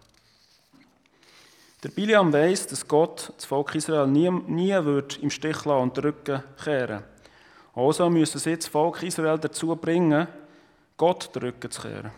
Der 1.85 1.91
Biliam 1.91 2.33
weiß, 2.33 2.65
dass 2.65 2.87
Gott 2.87 3.31
das 3.35 3.45
Volk 3.45 3.75
Israel 3.75 4.07
nie, 4.07 4.31
nie 4.31 4.73
wird 4.73 5.19
im 5.19 5.29
Stich 5.29 5.65
lassen 5.65 5.83
und 5.83 5.95
den 5.95 6.05
Rücken 6.05 6.41
kehren 6.63 7.03
Also 7.75 8.09
müssen 8.09 8.39
sie 8.39 8.55
das 8.55 8.65
Volk 8.65 9.03
Israel 9.03 9.37
dazu 9.37 9.75
bringen, 9.75 10.27
Gott 10.97 11.29
den 11.35 11.43
Rücken 11.43 11.69
zu 11.69 11.83
kehren. 11.83 12.09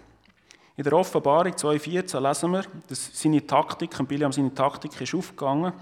In 0.77 0.85
der 0.85 0.93
Offenbarung 0.93 1.51
2,14 1.51 2.17
lesen 2.17 2.51
wir, 2.53 2.63
dass 2.87 3.09
seine 3.11 3.45
Taktik, 3.45 4.07
Biliam 4.07 4.31
seine 4.31 4.53
Taktik 4.53 5.01
ist 5.01 5.13
aufgegangen 5.13 5.73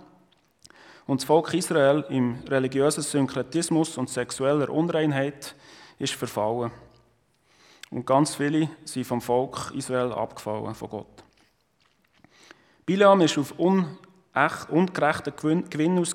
und 1.06 1.22
das 1.22 1.28
Volk 1.28 1.54
Israel 1.54 2.06
im 2.10 2.40
religiösen 2.48 3.04
Synkretismus 3.04 4.00
und 4.00 4.10
sexueller 4.10 4.68
Unreinheit 4.72 5.54
ist 6.00 6.16
verfallen. 6.16 6.72
Und 7.92 8.08
ganz 8.08 8.34
viele 8.34 8.68
sind 8.84 9.06
vom 9.06 9.22
Volk 9.22 9.74
Israel 9.76 10.12
abgefallen 10.12 10.74
von 10.74 10.90
Gott. 10.90 11.25
Bilam 12.86 13.20
war 13.20 13.40
auf 13.40 14.70
ungerechten 14.70 15.34
Gewinn 15.70 15.98
aus. 15.98 16.14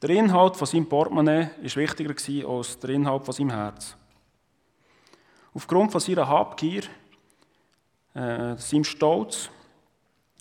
Der 0.00 0.10
Inhalt 0.10 0.56
von 0.56 0.66
seinem 0.66 0.88
Portemonnaie 0.88 1.50
war 1.60 1.76
wichtiger 1.76 2.48
als 2.48 2.78
der 2.78 2.90
Inhalt 2.90 3.24
von 3.24 3.34
seinem 3.34 3.50
Herz. 3.50 3.94
Aufgrund 5.52 5.92
von 5.92 6.00
seiner 6.00 6.26
Habgier, 6.26 6.84
äh, 8.14 8.56
seinem 8.56 8.84
Stolz, 8.84 9.50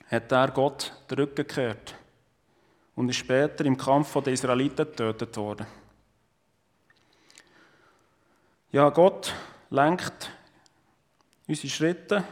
hat 0.10 0.32
er 0.32 0.52
Gott 0.52 0.93
den 1.10 1.19
Rücken 1.19 1.36
gekehrt 1.36 1.93
und 2.95 3.10
ist 3.10 3.17
später 3.17 3.65
im 3.65 3.78
Kampf 3.78 4.13
der 4.13 4.34
Israeliten 4.34 4.86
getötet 4.86 5.36
worden. 5.36 5.67
Ja, 8.71 8.89
Gott 8.89 9.34
lenkt 9.69 10.32
unsere 11.47 11.67
Schritte 11.67 12.24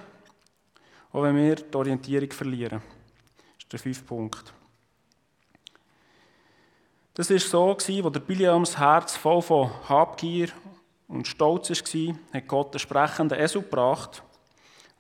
auch 1.12 1.24
wenn 1.24 1.36
wir 1.36 1.56
die 1.56 1.76
Orientierung 1.76 2.32
verlieren. 2.32 2.82
Das 2.82 3.64
ist 3.64 3.74
der 3.74 3.80
fünfte 3.80 4.06
Punkt. 4.06 4.54
Das 7.14 7.30
war 7.30 7.40
so, 7.40 7.72
als 7.72 7.86
der 7.86 8.20
Biliams 8.22 8.78
Herz 8.78 9.18
voll 9.18 9.42
von 9.42 9.72
Habgier 9.90 10.50
und 11.08 11.28
Stolz 11.28 11.70
war, 11.70 12.16
hat 12.34 12.48
Gott 12.48 12.74
einen 12.74 12.80
sprechenden 12.80 13.40
Esel 13.40 13.62
gebracht, 13.62 14.24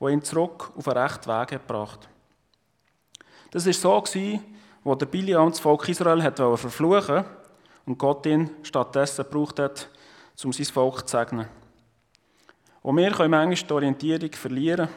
der 0.01 0.09
ihn 0.09 0.23
zurück 0.23 0.71
auf 0.75 0.83
den 0.83 0.93
rechten 0.93 1.29
Weg 1.29 1.49
gebracht 1.49 2.01
hat. 2.01 2.09
Das 3.51 3.65
war 3.65 3.73
so, 3.73 3.95
als 3.95 4.11
der 4.97 5.05
Biliam 5.05 5.49
das 5.49 5.59
Volk 5.59 5.87
Israel 5.87 6.21
verfluchen 6.57 7.15
wollte 7.15 7.25
und 7.85 7.97
Gott 7.97 8.25
ihn 8.25 8.49
stattdessen 8.63 9.23
gebraucht 9.23 9.59
hat, 9.59 9.89
um 10.43 10.51
sein 10.51 10.65
Volk 10.65 11.07
zu 11.07 11.17
segnen. 11.17 11.47
Und 12.81 12.97
wir 12.97 13.11
können 13.11 13.31
manchmal 13.31 13.67
die 13.67 13.73
Orientierung 13.73 14.31
verlieren 14.33 14.89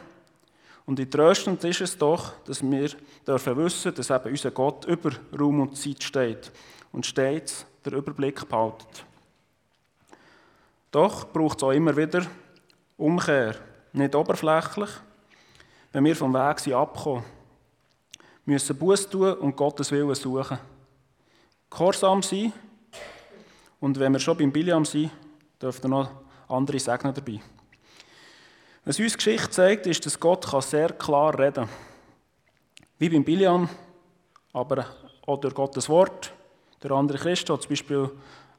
und 0.85 0.99
entröstend 0.99 1.63
ist 1.63 1.81
es 1.81 1.97
doch, 1.97 2.33
dass 2.45 2.61
wir 2.61 2.89
dürfen 3.25 3.57
wissen, 3.57 3.95
dass 3.95 4.09
eben 4.09 4.29
unser 4.29 4.51
Gott 4.51 4.85
über 4.85 5.11
Raum 5.37 5.61
und 5.61 5.77
Zeit 5.77 6.03
steht 6.03 6.51
und 6.91 7.05
stets 7.05 7.65
den 7.85 7.93
Überblick 7.93 8.47
behaltet. 8.47 9.05
Doch 10.91 11.25
braucht 11.31 11.57
es 11.57 11.63
auch 11.63 11.71
immer 11.71 11.95
wieder 11.95 12.25
Umkehr, 12.97 13.55
nicht 13.93 14.13
oberflächlich, 14.13 14.89
wenn 15.91 16.05
wir 16.05 16.15
vom 16.15 16.33
Weg 16.33 16.59
sind 16.59 16.73
abgekommen. 16.73 17.23
Wir 18.45 18.53
müssen 18.53 18.77
Buß 18.77 19.09
tun 19.09 19.33
und 19.35 19.55
Gottes 19.55 19.91
Willen 19.91 20.13
suchen. 20.15 20.59
Gehorsam 21.69 22.21
sein 22.21 22.51
und 23.79 23.97
wenn 23.99 24.11
wir 24.13 24.19
schon 24.19 24.37
beim 24.37 24.51
Biliam 24.51 24.85
sind, 24.85 25.11
dürfen 25.61 25.89
noch 25.89 26.11
andere 26.47 26.79
segnen 26.79 27.13
dabei. 27.13 27.39
Was 28.85 28.99
uns 28.99 29.15
Geschichte 29.15 29.49
zeigt, 29.49 29.87
ist, 29.87 30.05
dass 30.05 30.19
Gott 30.19 30.45
sehr 30.61 30.89
klar 30.89 31.39
reden 31.39 31.67
kann. 31.67 31.69
Wie 32.99 33.07
beim 33.07 33.23
Biliam, 33.23 33.69
aber 34.51 34.85
auch 35.25 35.39
durch 35.39 35.55
Gottes 35.55 35.87
Wort, 35.87 36.33
durch 36.81 36.93
andere 36.93 37.17
Christen, 37.17 37.55
die 37.55 37.61
zum 37.61 37.69
Beispiel 37.69 38.11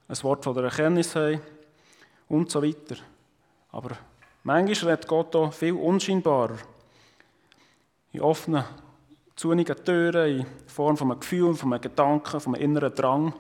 ein 0.09 0.23
Wort 0.23 0.43
von 0.43 0.55
der 0.55 0.65
Erkenntnis 0.65 1.15
und 2.27 2.51
so 2.51 2.63
weiter. 2.63 2.97
Aber 3.71 3.99
manchmal 4.45 4.93
redet 4.93 5.07
Gott 5.07 5.37
auch 5.37 5.53
viel 5.53 5.75
unscheinbarer. 5.75 6.57
In 8.13 8.23
offenen, 8.23 8.65
zunigen 9.37 9.85
Türen, 9.85 10.39
in 10.41 10.47
Form 10.67 10.97
von 10.97 11.11
einem 11.11 11.21
Gefühl, 11.21 11.53
von 11.53 11.71
einem 11.71 11.83
Gedanken, 11.83 12.41
von 12.41 12.55
einem 12.55 12.65
inneren 12.65 12.95
Drang. 12.95 13.35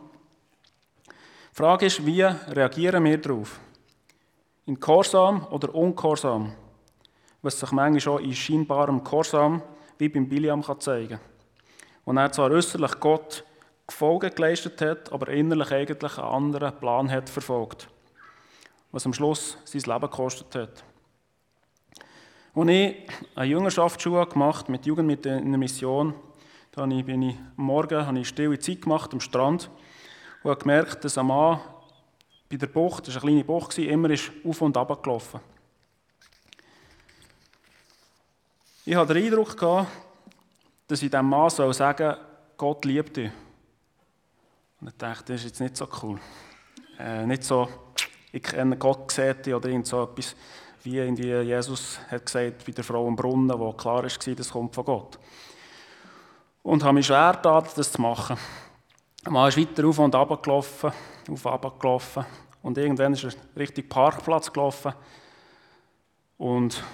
Die 1.06 1.56
Frage 1.56 1.86
ist, 1.86 2.04
wie 2.04 2.20
reagieren 2.20 3.04
wir 3.04 3.16
darauf? 3.16 3.58
In 4.66 4.78
Gehorsam 4.78 5.46
oder 5.46 5.74
Ungehorsam? 5.74 6.52
Was 7.44 7.60
sich 7.60 7.72
manchmal 7.72 8.14
auch 8.14 8.20
in 8.20 8.34
scheinbarem 8.34 9.04
Gehorsam, 9.04 9.60
wie 9.98 10.08
beim 10.08 10.26
Biliam, 10.26 10.62
zeigen 10.80 11.08
kann. 11.10 11.20
Und 12.06 12.16
er 12.16 12.32
zwar 12.32 12.50
äußerlich 12.50 12.98
Gott 13.00 13.44
Gefolge 13.86 14.30
geleistet 14.30 14.80
hat, 14.80 15.12
aber 15.12 15.28
innerlich 15.28 15.70
eigentlich 15.70 16.16
einen 16.16 16.26
anderen 16.26 16.74
Plan 16.80 17.10
hat 17.10 17.28
verfolgt, 17.28 17.86
was 18.92 19.04
am 19.04 19.12
Schluss 19.12 19.58
sein 19.64 19.82
Leben 19.82 20.00
gekostet 20.00 20.54
hat. 20.54 20.84
Als 22.54 22.68
ich 22.70 22.96
eine 23.34 23.46
Jüngerschaftsschule 23.46 24.26
gemacht 24.26 24.70
mit 24.70 24.86
Jugend 24.86 25.06
mit 25.06 25.26
in 25.26 25.32
einer 25.32 25.58
Mission, 25.58 26.14
da 26.72 26.86
bin 26.86 27.22
ich 27.22 27.36
Morgen 27.56 28.06
habe 28.06 28.18
ich 28.18 28.28
stille 28.28 28.58
Zeit 28.58 28.80
gemacht 28.80 29.12
am 29.12 29.20
Strand 29.20 29.70
und 30.42 30.50
habe 30.50 30.60
gemerkt, 30.60 31.04
dass 31.04 31.18
ein 31.18 31.26
Mann 31.26 31.60
bei 32.50 32.56
der 32.56 32.68
Bucht, 32.68 33.06
das 33.06 33.16
war 33.16 33.24
eine 33.24 33.32
kleine 33.32 33.44
Bucht, 33.44 33.76
immer 33.76 34.08
ist 34.08 34.32
auf 34.46 34.62
und 34.62 34.78
ab 34.78 35.02
gelaufen 35.02 35.40
Ich 38.86 38.94
hatte 38.94 39.14
den 39.14 39.24
Eindruck, 39.24 39.56
dass 40.86 41.02
ich 41.02 41.10
diesem 41.10 41.26
Mann 41.26 41.48
sagen 41.48 41.72
soll, 41.72 42.18
Gott 42.58 42.84
liebt 42.84 43.16
dich. 43.16 43.30
Und 44.78 44.88
ich 44.88 44.96
dachte, 44.98 45.32
das 45.32 45.40
ist 45.40 45.46
jetzt 45.46 45.60
nicht 45.60 45.74
so 45.78 45.88
cool. 46.02 46.20
Äh, 46.98 47.24
nicht 47.24 47.44
so, 47.44 47.66
ich 48.30 48.42
kenne 48.42 48.76
Gott 48.76 49.08
gesehen 49.08 49.54
oder 49.54 49.70
irgend 49.70 49.86
so 49.86 50.02
etwas, 50.02 50.36
wie 50.82 50.98
irgendwie 50.98 51.32
Jesus 51.32 51.98
hat 52.10 52.26
gesagt 52.26 52.66
bei 52.66 52.72
der 52.72 52.84
Frau 52.84 53.08
im 53.08 53.16
Brunnen, 53.16 53.58
wo 53.58 53.72
klar 53.72 54.02
war, 54.02 54.34
das 54.34 54.50
kommt 54.50 54.74
von 54.74 54.84
Gott. 54.84 55.18
Und 56.62 56.84
habe 56.84 56.92
mich 56.92 57.06
schwer 57.06 57.32
getan, 57.32 57.64
das 57.74 57.90
zu 57.90 58.02
machen. 58.02 58.36
Man 59.26 59.48
ist 59.48 59.56
weiter 59.56 59.88
auf 59.88 59.98
und 59.98 60.14
runter 60.14 60.36
gelaufen, 60.42 60.92
auf 61.30 61.46
und 61.46 61.80
gelaufen. 61.80 62.26
Und 62.60 62.76
irgendwann 62.76 63.14
ist 63.14 63.24
er 63.24 63.32
Richtung 63.56 63.88
Parkplatz 63.88 64.52
gelaufen 64.52 64.92
und 66.36 66.84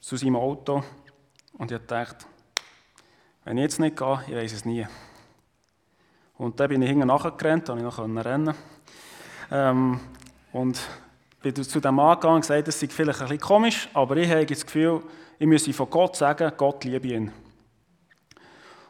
zu 0.00 0.16
seinem 0.16 0.36
Auto. 0.36 0.84
Und 1.60 1.70
ich 1.70 1.78
dachte, 1.86 2.24
wenn 3.44 3.58
ich 3.58 3.64
jetzt 3.64 3.80
nicht 3.80 3.94
gehe, 3.94 4.20
ich 4.28 4.34
weiß 4.34 4.52
es 4.54 4.64
nie. 4.64 4.86
Und 6.38 6.58
dann 6.58 6.70
bin 6.70 6.80
ich 6.80 6.88
hinten 6.88 7.06
nachgerannt, 7.06 7.66
konnte 7.66 7.86
ich 7.86 7.98
noch 7.98 8.24
rennen. 8.24 8.54
Ähm, 9.50 10.00
und 10.54 10.80
bin 11.42 11.54
zu 11.54 11.78
dem 11.78 11.96
Mann 11.96 12.14
gegangen 12.14 12.36
und 12.36 12.40
gesagt, 12.40 12.66
das 12.66 12.80
sei 12.80 12.88
vielleicht 12.88 13.20
ein 13.20 13.28
bisschen 13.28 13.40
komisch, 13.40 13.90
aber 13.92 14.16
ich 14.16 14.30
habe 14.30 14.46
das 14.46 14.64
Gefühl, 14.64 15.02
ich 15.38 15.46
müsse 15.46 15.74
von 15.74 15.90
Gott 15.90 16.16
sagen, 16.16 16.50
Gott 16.56 16.82
liebe 16.84 17.08
ihn. 17.08 17.30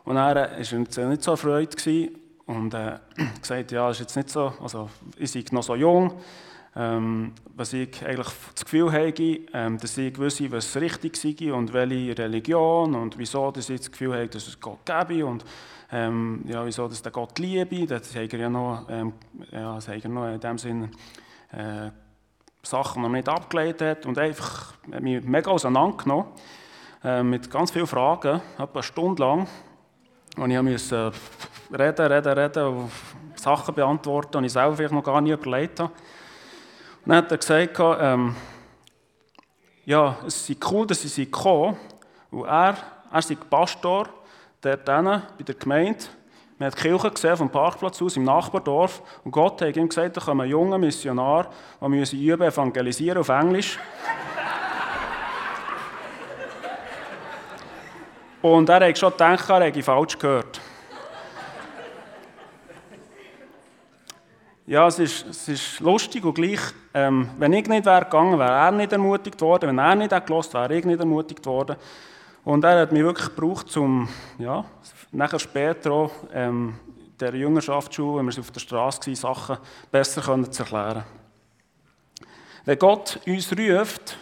Und 0.05 0.17
er 0.17 0.37
war 0.37 1.09
nicht 1.09 1.23
so 1.25 1.33
erfreut 1.33 1.75
und 2.47 2.73
äh, 2.73 2.99
gesagt, 3.41 3.73
ja, 3.73 3.91
ist 3.91 3.99
jetzt 3.99 4.15
nicht 4.15 4.31
so, 4.31 4.53
also 4.63 4.89
ich 5.17 5.33
sei 5.33 5.45
noch 5.51 5.65
so 5.65 5.75
jung, 5.75 6.13
ähm, 6.77 7.33
was 7.57 7.73
ich 7.73 8.05
eigentlich 8.05 8.29
das 8.55 8.65
Gefühl 8.65 8.93
habe, 8.93 9.41
ähm, 9.53 9.79
dass 9.79 9.99
ich 9.99 10.19
wisse, 10.19 10.51
was 10.53 10.77
richtig 10.77 11.17
sei 11.17 11.53
und 11.53 11.73
welche 11.73 12.17
Religion 12.17 12.95
und 12.95 13.19
wieso 13.19 13.51
dass 13.51 13.69
ich 13.69 13.81
das 13.81 13.91
Gefühl 13.91 14.15
habe, 14.15 14.29
dass 14.29 14.47
es 14.47 14.61
Gott 14.61 14.79
gäbe 14.85 15.27
und 15.27 15.45
ähm, 15.93 16.45
ja, 16.47 16.65
wieso 16.65 16.87
dass 16.87 17.03
der 17.03 17.11
Gott 17.11 17.39
liebe, 17.39 17.87
das 17.87 18.15
hat 18.15 18.33
er 18.33 18.39
ja 18.39 18.49
noch, 18.49 18.87
ähm, 18.89 19.13
ja, 19.51 19.75
das 19.75 19.89
er 19.89 20.09
noch 20.09 20.33
in 20.33 20.39
dem 20.39 20.59
Sinne 20.59 20.91
äh, 21.53 21.91
Sachen, 22.63 23.03
er 23.03 23.09
nicht 23.09 23.29
abgelehnt 23.29 23.81
hat 23.81 24.07
und 24.07 24.19
einfach 24.19 24.75
mich 25.01 25.25
mega 25.25 25.51
auseinandergenommen 25.51 26.27
äh, 27.03 27.23
mit 27.23 27.51
ganz 27.51 27.73
vielen 27.73 27.87
Fragen, 27.87 28.41
etwa 28.59 28.73
eine 28.73 28.83
Stunde 28.83 29.23
lang. 29.23 29.49
Und 30.37 30.51
ich 30.51 30.63
musste 30.63 31.11
reden, 31.73 32.07
reden, 32.07 32.33
reden 32.39 32.67
und 32.67 32.91
Sachen 33.35 33.75
beantworten, 33.75 34.43
die 34.43 34.47
ich 34.47 34.53
selber 34.53 34.77
vielleicht 34.77 34.95
noch 34.95 35.03
gar 35.03 35.21
nicht 35.21 35.33
überlegt 35.33 35.81
habe. 35.81 35.93
Dann 37.05 37.17
hat 37.17 37.31
er 37.31 37.39
gesagt, 37.39 37.79
ähm, 38.01 38.35
ja, 39.85 40.17
es 40.27 40.47
sei 40.47 40.57
cool, 40.71 40.87
dass 40.87 41.03
sie 41.03 41.25
gekommen 41.25 41.77
sind, 42.31 42.45
er, 42.45 42.77
er 43.13 43.23
sei 43.23 43.37
Pastor 43.37 44.09
dort 44.61 44.85
bei 44.85 45.45
der 45.45 45.55
Gemeinde 45.55 46.05
wir 46.61 46.67
haben 46.67 46.75
die 46.77 46.83
Kirche 46.83 47.11
gesehen 47.11 47.37
vom 47.39 47.49
Parkplatz 47.49 48.03
aus 48.03 48.19
im 48.19 48.25
Nachbardorf 48.25 49.01
und 49.25 49.31
Gott 49.31 49.63
hat 49.63 49.79
ihm 49.79 49.89
gesagt, 49.89 50.19
da 50.19 50.21
kommen 50.21 50.47
junge 50.47 50.77
Missionar, 50.77 51.47
die 51.81 51.89
müssen 51.89 52.21
üben, 52.21 52.47
evangelisieren 52.47 53.17
auf 53.17 53.31
Englisch. 53.31 53.79
und 58.43 58.69
er 58.69 58.87
hat 58.87 58.99
schon 58.99 59.13
gedacht, 59.13 59.49
er 59.49 59.63
hätte 59.63 59.83
falsch 59.83 60.19
gehört. 60.19 60.61
Ja, 64.71 64.87
es 64.87 65.01
ist, 65.01 65.27
es 65.27 65.49
ist 65.49 65.81
lustig 65.81 66.25
und 66.25 66.35
gleich, 66.35 66.61
ähm, 66.95 67.29
wenn 67.39 67.53
ich 67.55 67.67
nicht 67.67 67.85
wäre 67.85 68.05
gegangen, 68.05 68.39
wäre 68.39 68.53
er 68.53 68.71
nicht 68.71 68.93
ermutigt 68.93 69.41
worden, 69.41 69.71
wenn 69.71 69.79
er 69.81 69.97
nicht 69.97 70.13
hätte 70.13 70.33
wäre 70.33 70.77
ich 70.77 70.85
nicht 70.85 71.01
ermutigt 71.01 71.45
worden. 71.45 71.75
Und 72.45 72.63
er 72.63 72.83
hat 72.83 72.93
mich 72.93 73.03
wirklich 73.03 73.35
gebraucht, 73.35 73.77
um, 73.77 74.09
ja, 74.39 74.65
nachher 75.11 75.41
später 75.41 75.91
auch 75.91 76.13
ähm, 76.33 76.77
der 77.19 77.35
Jüngerschaftsschule, 77.35 78.19
wenn 78.19 78.33
wir 78.33 78.39
auf 78.39 78.53
der 78.53 78.61
Straße 78.61 79.01
waren, 79.07 79.15
Sachen 79.17 79.59
besser 79.91 80.23
können 80.23 80.53
zu 80.53 80.63
erklären. 80.63 81.03
Wenn 82.65 82.79
Gott 82.79 83.19
uns 83.27 83.51
ruft, 83.51 84.19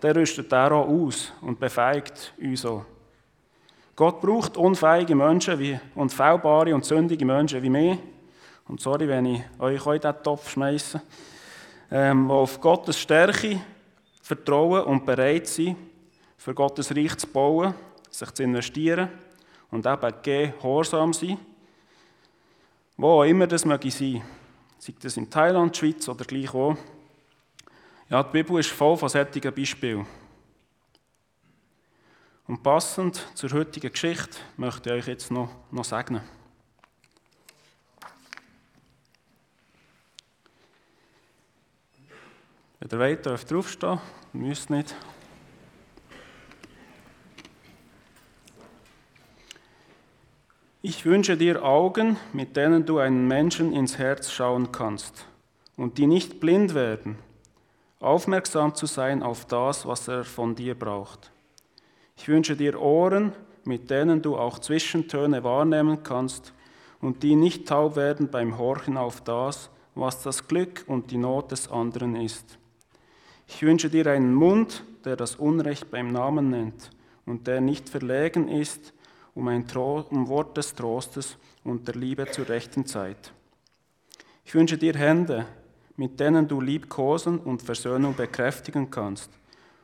dann 0.00 0.12
rüstet 0.12 0.50
er 0.50 0.72
auch 0.72 0.88
aus 0.88 1.34
und 1.42 1.60
befähigt 1.60 2.32
uns 2.40 2.64
auch. 2.64 2.86
Gott 3.94 4.22
braucht 4.22 4.56
unfähige 4.56 5.14
Menschen 5.14 5.58
wie, 5.58 5.78
und 5.94 6.14
fehlbare 6.14 6.74
und 6.74 6.86
sündige 6.86 7.26
Menschen 7.26 7.62
wie 7.62 7.68
mich. 7.68 7.98
Und 8.70 8.80
sorry, 8.80 9.08
wenn 9.08 9.26
ich 9.26 9.42
euch 9.58 9.84
in 9.84 10.00
diesen 10.00 10.22
Topf 10.22 10.48
schmeiße. 10.48 11.02
Ähm, 11.90 12.28
die 12.28 12.32
auf 12.32 12.60
Gottes 12.60 13.00
Stärke 13.00 13.60
vertrauen 14.22 14.84
und 14.84 15.04
bereit 15.04 15.48
sind, 15.48 15.76
für 16.36 16.54
Gottes 16.54 16.94
Reich 16.94 17.18
zu 17.18 17.26
bauen, 17.26 17.74
sich 18.08 18.30
zu 18.30 18.44
investieren 18.44 19.08
und 19.72 19.86
eben 19.86 20.14
gehorsam 20.22 21.12
sein. 21.12 21.36
Wo 22.96 23.08
auch 23.08 23.24
immer 23.24 23.48
das 23.48 23.64
möge 23.64 23.90
sein. 23.90 24.22
Sei 24.78 24.94
das 25.00 25.16
in 25.16 25.28
Thailand, 25.28 25.76
Schweiz 25.76 26.08
oder 26.08 26.24
gleich 26.24 26.54
wo. 26.54 26.76
Ja, 28.08 28.22
die 28.22 28.30
Bibel 28.30 28.60
ist 28.60 28.70
voll 28.70 28.96
von 28.96 29.08
solchen 29.08 29.52
Beispielen. 29.52 30.06
Und 32.46 32.62
passend 32.62 33.26
zur 33.34 33.50
heutigen 33.50 33.90
Geschichte 33.90 34.38
möchte 34.56 34.90
ich 34.90 34.94
euch 34.94 35.08
jetzt 35.08 35.32
noch, 35.32 35.48
noch 35.72 35.84
segnen. 35.84 36.22
Wenn 42.80 42.98
ihr 42.98 42.98
wollt, 42.98 43.26
dürft 43.26 43.52
ihr 43.52 43.58
aufstehen, 43.58 44.00
müsst 44.32 44.70
nicht. 44.70 44.94
Ich 50.80 51.04
wünsche 51.04 51.36
dir 51.36 51.62
Augen, 51.62 52.16
mit 52.32 52.56
denen 52.56 52.86
du 52.86 52.96
einen 52.96 53.28
Menschen 53.28 53.74
ins 53.74 53.98
Herz 53.98 54.30
schauen 54.32 54.72
kannst 54.72 55.26
und 55.76 55.98
die 55.98 56.06
nicht 56.06 56.40
blind 56.40 56.74
werden, 56.74 57.18
aufmerksam 58.00 58.74
zu 58.74 58.86
sein 58.86 59.22
auf 59.22 59.44
das, 59.44 59.84
was 59.84 60.08
er 60.08 60.24
von 60.24 60.54
dir 60.54 60.74
braucht. 60.74 61.32
Ich 62.16 62.28
wünsche 62.28 62.56
dir 62.56 62.80
Ohren, 62.80 63.34
mit 63.64 63.90
denen 63.90 64.22
du 64.22 64.38
auch 64.38 64.58
Zwischentöne 64.58 65.44
wahrnehmen 65.44 66.02
kannst 66.02 66.54
und 67.02 67.22
die 67.22 67.36
nicht 67.36 67.68
taub 67.68 67.96
werden 67.96 68.30
beim 68.30 68.56
Horchen 68.56 68.96
auf 68.96 69.20
das, 69.20 69.68
was 69.94 70.22
das 70.22 70.48
Glück 70.48 70.84
und 70.86 71.10
die 71.10 71.18
Not 71.18 71.52
des 71.52 71.70
anderen 71.70 72.16
ist. 72.16 72.59
Ich 73.52 73.62
wünsche 73.62 73.90
dir 73.90 74.06
einen 74.06 74.32
Mund, 74.32 74.84
der 75.04 75.16
das 75.16 75.34
Unrecht 75.34 75.90
beim 75.90 76.12
Namen 76.12 76.50
nennt 76.50 76.90
und 77.26 77.48
der 77.48 77.60
nicht 77.60 77.88
verlegen 77.88 78.48
ist, 78.48 78.94
um 79.34 79.48
ein 79.48 79.66
um 79.74 80.28
Wort 80.28 80.56
des 80.56 80.74
Trostes 80.74 81.36
und 81.64 81.86
der 81.88 81.96
Liebe 81.96 82.30
zur 82.30 82.48
rechten 82.48 82.86
Zeit. 82.86 83.32
Ich 84.44 84.54
wünsche 84.54 84.78
dir 84.78 84.94
Hände, 84.94 85.46
mit 85.96 86.20
denen 86.20 86.46
du 86.46 86.60
Liebkosen 86.60 87.38
und 87.40 87.60
Versöhnung 87.60 88.14
bekräftigen 88.14 88.88
kannst 88.88 89.30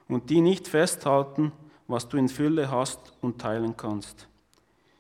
und 0.09 0.31
die 0.31 0.41
nicht 0.41 0.69
festhalten, 0.69 1.51
was 1.89 2.09
du 2.09 2.19
in 2.19 2.29
Fülle 2.29 2.71
hast 2.71 3.15
und 3.21 3.41
teilen 3.41 3.77
kannst. 3.77 4.29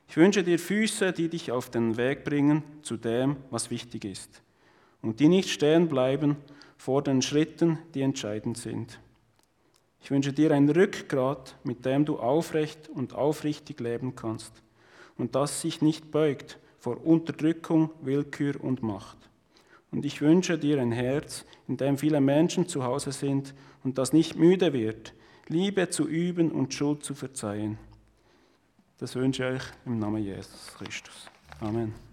Ich 0.09 0.16
wünsche 0.16 0.42
dir 0.42 0.59
Füße, 0.59 1.12
die 1.12 1.29
dich 1.29 1.52
auf 1.52 1.70
den 1.70 1.96
Weg 1.96 2.24
bringen 2.24 2.64
zu 2.83 2.96
dem, 2.96 3.37
was 3.48 3.70
wichtig 3.70 4.05
ist 4.05 4.42
und 5.02 5.20
die 5.20 5.29
nicht 5.29 5.50
stehen 5.50 5.88
bleiben 5.88 6.37
vor 6.77 7.03
den 7.03 7.23
Schritten, 7.23 7.79
die 7.95 8.03
entscheidend 8.03 8.59
sind. 8.59 9.01
Ich 10.01 10.11
wünsche 10.11 10.33
dir 10.33 10.53
ein 10.53 10.69
Rückgrat, 10.69 11.57
mit 11.65 11.85
dem 11.85 12.05
du 12.05 12.19
aufrecht 12.19 12.89
und 12.89 13.15
aufrichtig 13.15 13.81
leben 13.81 14.15
kannst 14.15 14.53
und 15.19 15.35
das 15.35 15.61
sich 15.61 15.83
nicht 15.83 16.11
beugt 16.11 16.59
vor 16.79 17.05
Unterdrückung, 17.05 17.91
Willkür 18.03 18.62
und 18.62 18.83
Macht. 18.83 19.19
Und 19.91 20.05
ich 20.05 20.21
wünsche 20.21 20.59
dir 20.59 20.81
ein 20.81 20.93
Herz, 20.93 21.45
in 21.67 21.77
dem 21.77 21.99
viele 21.99 22.21
Menschen 22.21 22.69
zu 22.69 22.85
Hause 22.85 23.12
sind 23.12 23.55
und 23.83 23.99
das 23.99 24.12
nicht 24.12 24.37
müde 24.37 24.73
wird, 24.73 25.15
Liebe 25.49 25.91
zu 25.91 26.07
üben 26.07 26.51
und 26.51 26.75
Schuld 26.75 27.03
zu 27.03 27.15
verzeihen. 27.15 27.79
Das 28.99 29.15
wünsche 29.15 29.45
ich 29.45 29.57
euch 29.57 29.62
im 29.85 29.99
Namen 29.99 30.23
Jesus 30.23 30.75
Christus. 30.77 31.31
Amen. 31.61 32.06